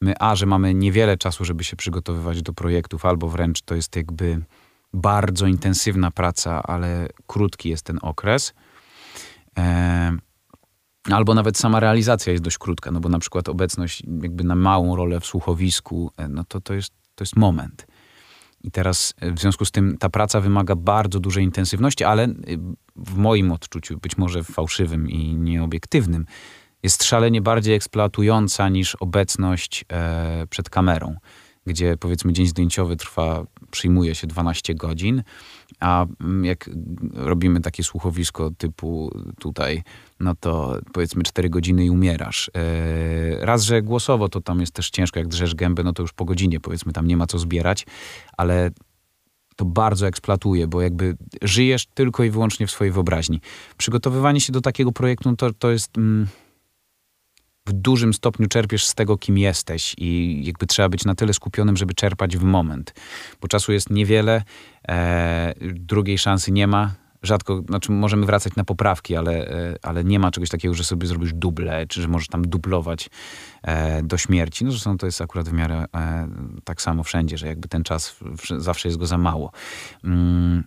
my, 0.01 0.15
a, 0.21 0.37
że 0.37 0.47
mamy 0.47 0.75
niewiele 0.75 1.17
czasu, 1.17 1.45
żeby 1.45 1.65
się 1.65 1.77
przygotowywać 1.77 2.43
do 2.43 2.53
projektów, 2.53 3.05
albo 3.05 3.29
wręcz 3.29 3.63
to 3.63 3.75
jest 3.75 3.97
jakby 3.97 4.43
bardzo 4.93 5.47
intensywna 5.47 6.11
praca, 6.11 6.63
ale 6.63 7.09
krótki 7.27 7.69
jest 7.69 7.83
ten 7.83 7.99
okres. 8.03 8.55
E, 9.59 10.13
albo 11.11 11.35
nawet 11.35 11.59
sama 11.59 11.81
realizacja 11.81 12.33
jest 12.33 12.45
dość 12.45 12.59
krótka, 12.59 12.91
no 12.91 13.01
bo 13.01 13.09
na 13.09 13.19
przykład 13.19 13.49
obecność 13.49 14.03
jakby 14.23 14.45
na 14.45 14.55
małą 14.55 14.97
rolę 14.97 15.21
w 15.21 15.27
słuchowisku, 15.27 16.11
e, 16.17 16.29
no 16.29 16.45
to 16.45 16.61
to 16.61 16.75
jest, 16.75 16.93
to 17.15 17.25
jest 17.25 17.37
moment. 17.37 17.87
I 18.63 18.71
teraz 18.71 19.15
e, 19.21 19.33
w 19.33 19.39
związku 19.39 19.65
z 19.65 19.71
tym 19.71 19.99
ta 19.99 20.09
praca 20.09 20.41
wymaga 20.41 20.77
bardzo 20.77 21.21
dużej 21.21 21.45
intensywności, 21.45 22.05
ale 22.05 22.25
e, 22.25 22.31
w 22.97 23.17
moim 23.17 23.53
odczuciu, 23.53 23.99
być 23.99 24.19
może 24.19 24.45
fałszywym 24.45 25.09
i 25.09 25.35
nieobiektywnym, 25.35 26.27
jest 26.83 27.05
szalenie 27.05 27.41
bardziej 27.41 27.75
eksploatująca 27.75 28.69
niż 28.69 28.95
obecność 28.95 29.85
e, 29.93 30.47
przed 30.51 30.71
kamerą, 30.71 31.17
gdzie 31.67 31.97
powiedzmy 31.97 32.33
dzień 32.33 32.47
zdjęciowy 32.47 32.97
trwa, 32.97 33.45
przyjmuje 33.71 34.15
się 34.15 34.27
12 34.27 34.75
godzin, 34.75 35.23
a 35.81 36.07
mm, 36.21 36.45
jak 36.45 36.71
robimy 37.15 37.61
takie 37.61 37.85
słuchowisko 37.85 38.51
typu 38.59 39.11
tutaj, 39.39 39.83
no 40.21 40.35
to 40.41 40.79
powiedzmy 40.93 41.23
4 41.23 41.51
godziny 41.51 41.85
i 41.85 41.91
umierasz. 41.91 42.51
E, 42.57 43.47
raz, 43.47 43.63
że 43.63 43.83
głosowo 43.83 44.29
to 44.29 44.41
tam 44.41 44.61
jest 44.61 44.73
też 44.73 44.91
ciężko, 44.91 45.19
jak 45.19 45.29
drzesz 45.29 45.55
gębę, 45.55 45.83
no 45.83 45.93
to 45.93 46.03
już 46.03 46.13
po 46.13 46.25
godzinie 46.25 46.61
powiedzmy 46.61 46.93
tam 46.93 47.07
nie 47.07 47.17
ma 47.17 47.27
co 47.27 47.39
zbierać, 47.39 47.87
ale 48.37 48.71
to 49.57 49.65
bardzo 49.65 50.07
eksploatuje, 50.07 50.67
bo 50.67 50.81
jakby 50.81 51.17
żyjesz 51.43 51.87
tylko 51.87 52.25
i 52.25 52.31
wyłącznie 52.31 52.67
w 52.67 52.71
swojej 52.71 52.93
wyobraźni. 52.93 53.41
Przygotowywanie 53.77 54.41
się 54.41 54.53
do 54.53 54.61
takiego 54.61 54.93
projektu 54.93 55.31
no 55.31 55.37
to, 55.37 55.53
to 55.53 55.71
jest... 55.71 55.99
Mm, 55.99 56.27
w 57.71 57.73
dużym 57.73 58.15
stopniu 58.15 58.49
czerpiesz 58.49 58.87
z 58.87 58.95
tego, 58.95 59.19
kim 59.19 59.39
jesteś 59.39 59.95
i 59.99 60.41
jakby 60.45 60.67
trzeba 60.67 60.89
być 60.89 61.05
na 61.05 61.15
tyle 61.15 61.33
skupionym, 61.33 61.77
żeby 61.77 61.95
czerpać 61.95 62.37
w 62.37 62.43
moment, 62.43 62.95
bo 63.41 63.49
czasu 63.49 63.73
jest 63.73 63.91
niewiele, 63.91 64.43
e, 64.89 65.55
drugiej 65.75 66.19
szansy 66.19 66.53
nie 66.53 66.67
ma. 66.67 66.91
Rzadko, 67.23 67.63
znaczy 67.69 67.93
możemy 67.93 68.27
wracać 68.27 68.57
na 68.57 68.65
poprawki, 68.65 69.17
ale, 69.17 69.49
e, 69.49 69.77
ale 69.83 70.05
nie 70.05 70.19
ma 70.19 70.31
czegoś 70.31 70.49
takiego, 70.49 70.75
że 70.75 70.85
sobie 70.85 71.07
zrobisz 71.07 71.33
duble, 71.33 71.87
czy 71.87 72.03
że 72.03 72.09
możesz 72.09 72.29
tam 72.29 72.43
dublować 72.43 73.11
e, 73.63 74.03
do 74.03 74.19
śmierci. 74.19 74.65
No 74.65 74.71
zresztą 74.71 74.99
to 74.99 75.07
jest 75.07 75.21
akurat 75.21 75.49
w 75.49 75.53
miarę 75.53 75.85
e, 75.95 76.29
tak 76.65 76.83
samo 76.83 77.03
wszędzie, 77.03 77.39
że 77.39 77.47
jakby 77.47 77.69
ten 77.69 77.83
czas 77.83 78.11
w, 78.11 78.63
zawsze 78.63 78.89
jest 78.89 78.99
go 78.99 79.07
za 79.07 79.19
mało. 79.19 79.53
Mm, 80.05 80.65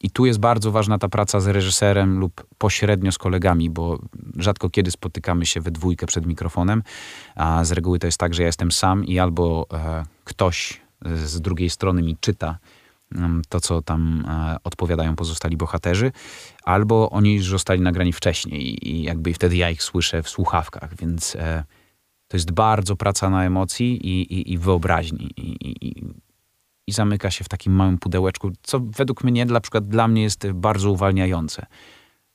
i 0.00 0.10
tu 0.10 0.26
jest 0.26 0.38
bardzo 0.38 0.72
ważna 0.72 0.98
ta 0.98 1.08
praca 1.08 1.40
z 1.40 1.46
reżyserem 1.46 2.18
lub 2.18 2.46
pośrednio 2.58 3.12
z 3.12 3.18
kolegami, 3.18 3.70
bo 3.70 3.98
rzadko 4.36 4.70
kiedy 4.70 4.90
spotykamy 4.90 5.46
się 5.46 5.60
we 5.60 5.70
dwójkę 5.70 6.06
przed 6.06 6.26
mikrofonem, 6.26 6.82
a 7.34 7.64
z 7.64 7.72
reguły 7.72 7.98
to 7.98 8.06
jest 8.06 8.18
tak, 8.18 8.34
że 8.34 8.42
ja 8.42 8.46
jestem 8.46 8.72
sam 8.72 9.04
i 9.04 9.18
albo 9.18 9.66
e, 9.72 10.04
ktoś 10.24 10.80
z 11.14 11.40
drugiej 11.40 11.70
strony 11.70 12.02
mi 12.02 12.16
czyta 12.20 12.58
mm, 13.14 13.42
to, 13.48 13.60
co 13.60 13.82
tam 13.82 14.24
e, 14.28 14.56
odpowiadają 14.64 15.16
pozostali 15.16 15.56
bohaterzy, 15.56 16.12
albo 16.64 17.10
oni 17.10 17.34
już 17.34 17.48
zostali 17.48 17.80
nagrani 17.80 18.12
wcześniej 18.12 18.88
i 18.88 19.02
jakby 19.02 19.34
wtedy 19.34 19.56
ja 19.56 19.70
ich 19.70 19.82
słyszę 19.82 20.22
w 20.22 20.28
słuchawkach, 20.28 20.96
więc 20.96 21.36
e, 21.36 21.64
to 22.28 22.36
jest 22.36 22.52
bardzo 22.52 22.96
praca 22.96 23.30
na 23.30 23.44
emocji 23.44 24.06
i, 24.06 24.34
i, 24.34 24.52
i 24.52 24.58
wyobraźni. 24.58 25.30
I, 25.36 26.16
i, 26.86 26.92
zamyka 26.92 27.30
się 27.30 27.44
w 27.44 27.48
takim 27.48 27.72
małym 27.72 27.98
pudełeczku, 27.98 28.52
co 28.62 28.80
według 28.80 29.24
mnie, 29.24 29.44
na 29.44 29.60
przykład 29.60 29.88
dla 29.88 30.08
mnie 30.08 30.22
jest 30.22 30.50
bardzo 30.52 30.90
uwalniające. 30.90 31.66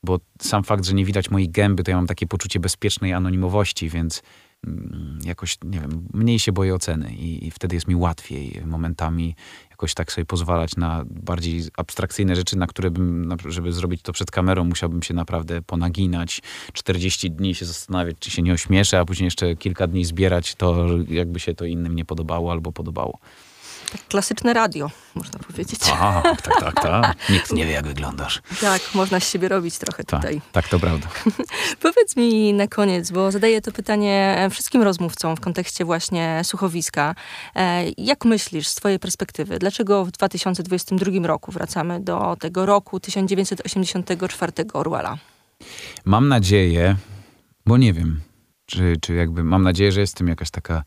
Bo 0.03 0.19
sam 0.41 0.63
fakt, 0.63 0.85
że 0.85 0.93
nie 0.93 1.05
widać 1.05 1.31
mojej 1.31 1.49
gęby, 1.49 1.83
to 1.83 1.91
ja 1.91 1.97
mam 1.97 2.07
takie 2.07 2.27
poczucie 2.27 2.59
bezpiecznej 2.59 3.13
anonimowości, 3.13 3.89
więc 3.89 4.23
mm, 4.67 5.19
jakoś, 5.23 5.57
nie 5.63 5.79
wiem, 5.79 6.07
mniej 6.13 6.39
się 6.39 6.51
boję 6.51 6.75
oceny 6.75 7.13
i, 7.13 7.47
i 7.47 7.51
wtedy 7.51 7.75
jest 7.75 7.87
mi 7.87 7.95
łatwiej 7.95 8.61
momentami 8.65 9.35
jakoś 9.69 9.93
tak 9.93 10.11
sobie 10.11 10.25
pozwalać 10.25 10.75
na 10.75 11.03
bardziej 11.05 11.63
abstrakcyjne 11.77 12.35
rzeczy, 12.35 12.57
na 12.57 12.67
które 12.67 12.91
bym, 12.91 13.35
żeby 13.45 13.71
zrobić 13.71 14.01
to 14.01 14.13
przed 14.13 14.31
kamerą, 14.31 14.63
musiałbym 14.63 15.03
się 15.03 15.13
naprawdę 15.13 15.61
ponaginać, 15.61 16.41
40 16.73 17.31
dni 17.31 17.55
się 17.55 17.65
zastanawiać, 17.65 18.15
czy 18.19 18.31
się 18.31 18.41
nie 18.41 18.53
ośmieszę, 18.53 18.99
a 18.99 19.05
później 19.05 19.25
jeszcze 19.25 19.55
kilka 19.55 19.87
dni 19.87 20.05
zbierać 20.05 20.55
to, 20.55 20.87
jakby 21.07 21.39
się 21.39 21.53
to 21.53 21.65
innym 21.65 21.95
nie 21.95 22.05
podobało 22.05 22.51
albo 22.51 22.71
podobało. 22.71 23.19
Tak 23.91 24.07
klasyczne 24.07 24.53
radio, 24.53 24.89
można 25.15 25.39
powiedzieć. 25.39 25.79
Aha, 25.93 26.21
tak, 26.43 26.59
tak, 26.59 26.73
tak. 26.83 27.15
Nikt 27.29 27.51
nie 27.53 27.65
wie, 27.65 27.71
jak 27.71 27.87
wyglądasz. 27.87 28.41
Tak, 28.61 28.81
można 28.93 29.19
z 29.19 29.29
siebie 29.31 29.47
robić 29.49 29.77
trochę 29.77 30.03
Tak, 30.03 30.21
tutaj. 30.21 30.41
tak, 30.51 30.67
to 30.67 30.79
prawda. 30.79 31.07
Powiedz 31.81 32.15
mi 32.15 32.53
na 32.53 32.67
koniec, 32.67 33.11
bo 33.11 33.31
zadaję 33.31 33.61
to 33.61 33.71
pytanie 33.71 34.47
wszystkim 34.51 34.81
rozmówcom 34.81 35.35
w 35.35 35.39
kontekście 35.39 35.85
właśnie 35.85 36.41
słuchowiska. 36.43 37.15
E, 37.55 37.83
Jak 37.97 38.25
myślisz 38.25 38.67
z 38.67 38.75
twojej 38.75 38.99
perspektywy, 38.99 39.59
dlaczego 39.59 40.05
w 40.05 40.11
2022 40.11 41.27
roku 41.27 41.51
wracamy 41.51 41.99
do 41.99 42.37
tego 42.39 42.65
roku 42.65 42.99
1984 42.99 44.51
Orwella? 44.73 45.17
Mam 46.05 46.27
nadzieję, 46.27 46.95
bo 47.65 47.77
nie 47.77 47.93
wiem, 47.93 48.21
czy, 48.65 48.93
czy 49.01 49.13
jakby 49.13 49.43
mam 49.43 49.63
nadzieję, 49.63 49.91
że 49.91 49.99
jest 50.01 50.13
w 50.13 50.17
tym 50.17 50.27
jakaś 50.27 50.51
taka 50.51 50.83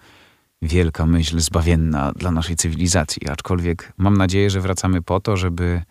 wielka 0.64 1.06
myśl 1.06 1.40
zbawienna 1.40 2.12
dla 2.12 2.30
naszej 2.30 2.56
cywilizacji. 2.56 3.28
Aczkolwiek 3.28 3.92
mam 3.96 4.16
nadzieję, 4.16 4.50
że 4.50 4.60
wracamy 4.60 5.02
po 5.02 5.20
to, 5.20 5.36
żeby 5.36 5.82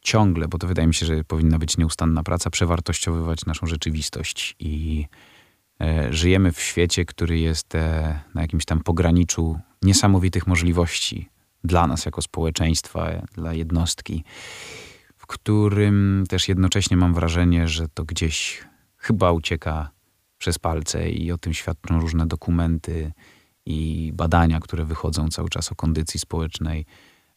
ciągle, 0.00 0.48
bo 0.48 0.58
to 0.58 0.66
wydaje 0.66 0.88
mi 0.88 0.94
się, 0.94 1.06
że 1.06 1.24
powinna 1.24 1.58
być 1.58 1.78
nieustanna 1.78 2.22
praca, 2.22 2.50
przewartościowywać 2.50 3.46
naszą 3.46 3.66
rzeczywistość. 3.66 4.56
I 4.58 5.06
e, 5.80 6.12
żyjemy 6.12 6.52
w 6.52 6.60
świecie, 6.60 7.04
który 7.04 7.38
jest 7.38 7.74
e, 7.74 8.20
na 8.34 8.42
jakimś 8.42 8.64
tam 8.64 8.80
pograniczu 8.80 9.58
niesamowitych 9.82 10.46
możliwości 10.46 11.28
dla 11.64 11.86
nas 11.86 12.04
jako 12.04 12.22
społeczeństwa, 12.22 13.08
e, 13.08 13.22
dla 13.34 13.54
jednostki 13.54 14.24
w 15.20 15.26
którym 15.26 16.24
też 16.28 16.48
jednocześnie 16.48 16.96
mam 16.96 17.14
wrażenie, 17.14 17.68
że 17.68 17.88
to 17.88 18.04
gdzieś 18.04 18.64
chyba 18.96 19.32
ucieka 19.32 19.90
przez 20.38 20.58
palce 20.58 21.10
i 21.10 21.32
o 21.32 21.38
tym 21.38 21.54
świadczą 21.54 22.00
różne 22.00 22.26
dokumenty 22.26 23.12
i 23.66 24.12
badania, 24.14 24.60
które 24.60 24.84
wychodzą 24.84 25.28
cały 25.28 25.48
czas 25.48 25.72
o 25.72 25.74
kondycji 25.74 26.20
społecznej 26.20 26.86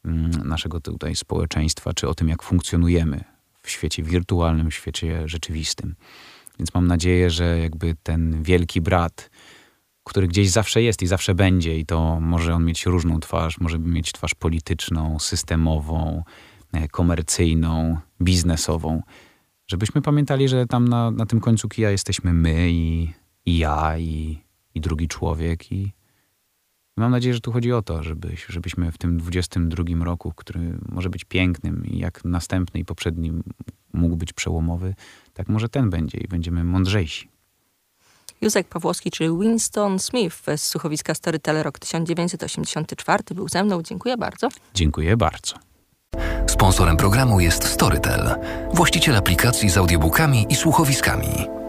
mm, 0.06 0.32
naszego 0.32 0.80
tutaj 0.80 1.16
społeczeństwa, 1.16 1.94
czy 1.94 2.08
o 2.08 2.16
tym, 2.16 2.30
jak 2.30 2.44
funkcjonujemy 2.44 3.24
w 3.62 3.70
świecie 3.70 4.04
wirtualnym, 4.04 4.72
w 4.72 4.74
świecie 4.74 5.28
rzeczywistym. 5.28 5.96
Więc 6.60 6.74
mam 6.74 6.88
nadzieję, 6.88 7.30
że 7.30 7.60
jakby 7.60 7.96
ten 8.04 8.44
wielki 8.44 8.82
brat, 8.82 9.30
który 10.04 10.28
gdzieś 10.28 10.50
zawsze 10.50 10.82
jest 10.82 11.02
i 11.02 11.08
zawsze 11.08 11.36
będzie, 11.36 11.78
i 11.78 11.86
to 11.86 12.20
może 12.20 12.56
on 12.56 12.66
mieć 12.66 12.86
różną 12.86 13.20
twarz, 13.20 13.60
może 13.60 13.80
mieć 13.80 14.12
twarz 14.12 14.34
polityczną, 14.36 15.20
systemową, 15.20 16.24
e, 16.74 16.88
komercyjną, 16.88 17.98
biznesową. 18.22 19.02
Żebyśmy 19.68 20.02
pamiętali, 20.02 20.50
że 20.50 20.66
tam 20.66 20.88
na, 20.88 21.12
na 21.12 21.26
tym 21.26 21.40
końcu 21.40 21.70
kija 21.70 21.90
jesteśmy 21.90 22.34
my 22.34 22.72
i, 22.72 23.14
i 23.46 23.58
ja, 23.58 23.98
i, 23.98 24.38
i 24.76 24.82
drugi 24.82 25.08
człowiek. 25.08 25.72
I 25.72 25.94
mam 26.98 27.12
nadzieję, 27.12 27.34
że 27.34 27.42
tu 27.42 27.52
chodzi 27.52 27.72
o 27.72 27.82
to, 27.82 28.04
żeby, 28.04 28.36
żebyśmy 28.50 28.92
w 28.92 28.98
tym 28.98 29.18
22 29.18 30.06
roku, 30.06 30.34
który 30.36 30.78
może 30.90 31.10
być 31.10 31.24
pięknym 31.24 31.86
i 31.86 31.98
jak 31.98 32.26
następny 32.26 32.80
i 32.80 32.86
poprzedni 32.86 33.32
mógł 33.94 34.16
być 34.16 34.34
przełomowy, 34.34 34.96
tak 35.34 35.50
może 35.50 35.70
ten 35.70 35.90
będzie 35.90 36.18
i 36.18 36.28
będziemy 36.28 36.64
mądrzejsi. 36.64 37.30
Józek 38.42 38.68
Pawłowski, 38.68 39.12
czy 39.12 39.30
Winston 39.40 40.00
Smith 40.00 40.36
z 40.58 40.62
słuchowiska 40.62 41.14
Storyteller 41.14 41.66
rok 41.66 41.80
1984 41.80 43.24
był 43.36 43.50
ze 43.50 43.64
mną. 43.64 43.82
Dziękuję 43.82 44.18
bardzo. 44.18 44.50
Dziękuję 44.74 45.18
bardzo. 45.18 45.56
Sponsorem 46.48 46.98
programu 46.98 47.40
jest 47.40 47.64
Storytel, 47.64 48.36
właściciel 48.74 49.16
aplikacji 49.16 49.70
z 49.70 49.78
audiobookami 49.78 50.46
i 50.50 50.56
słuchowiskami. 50.56 51.63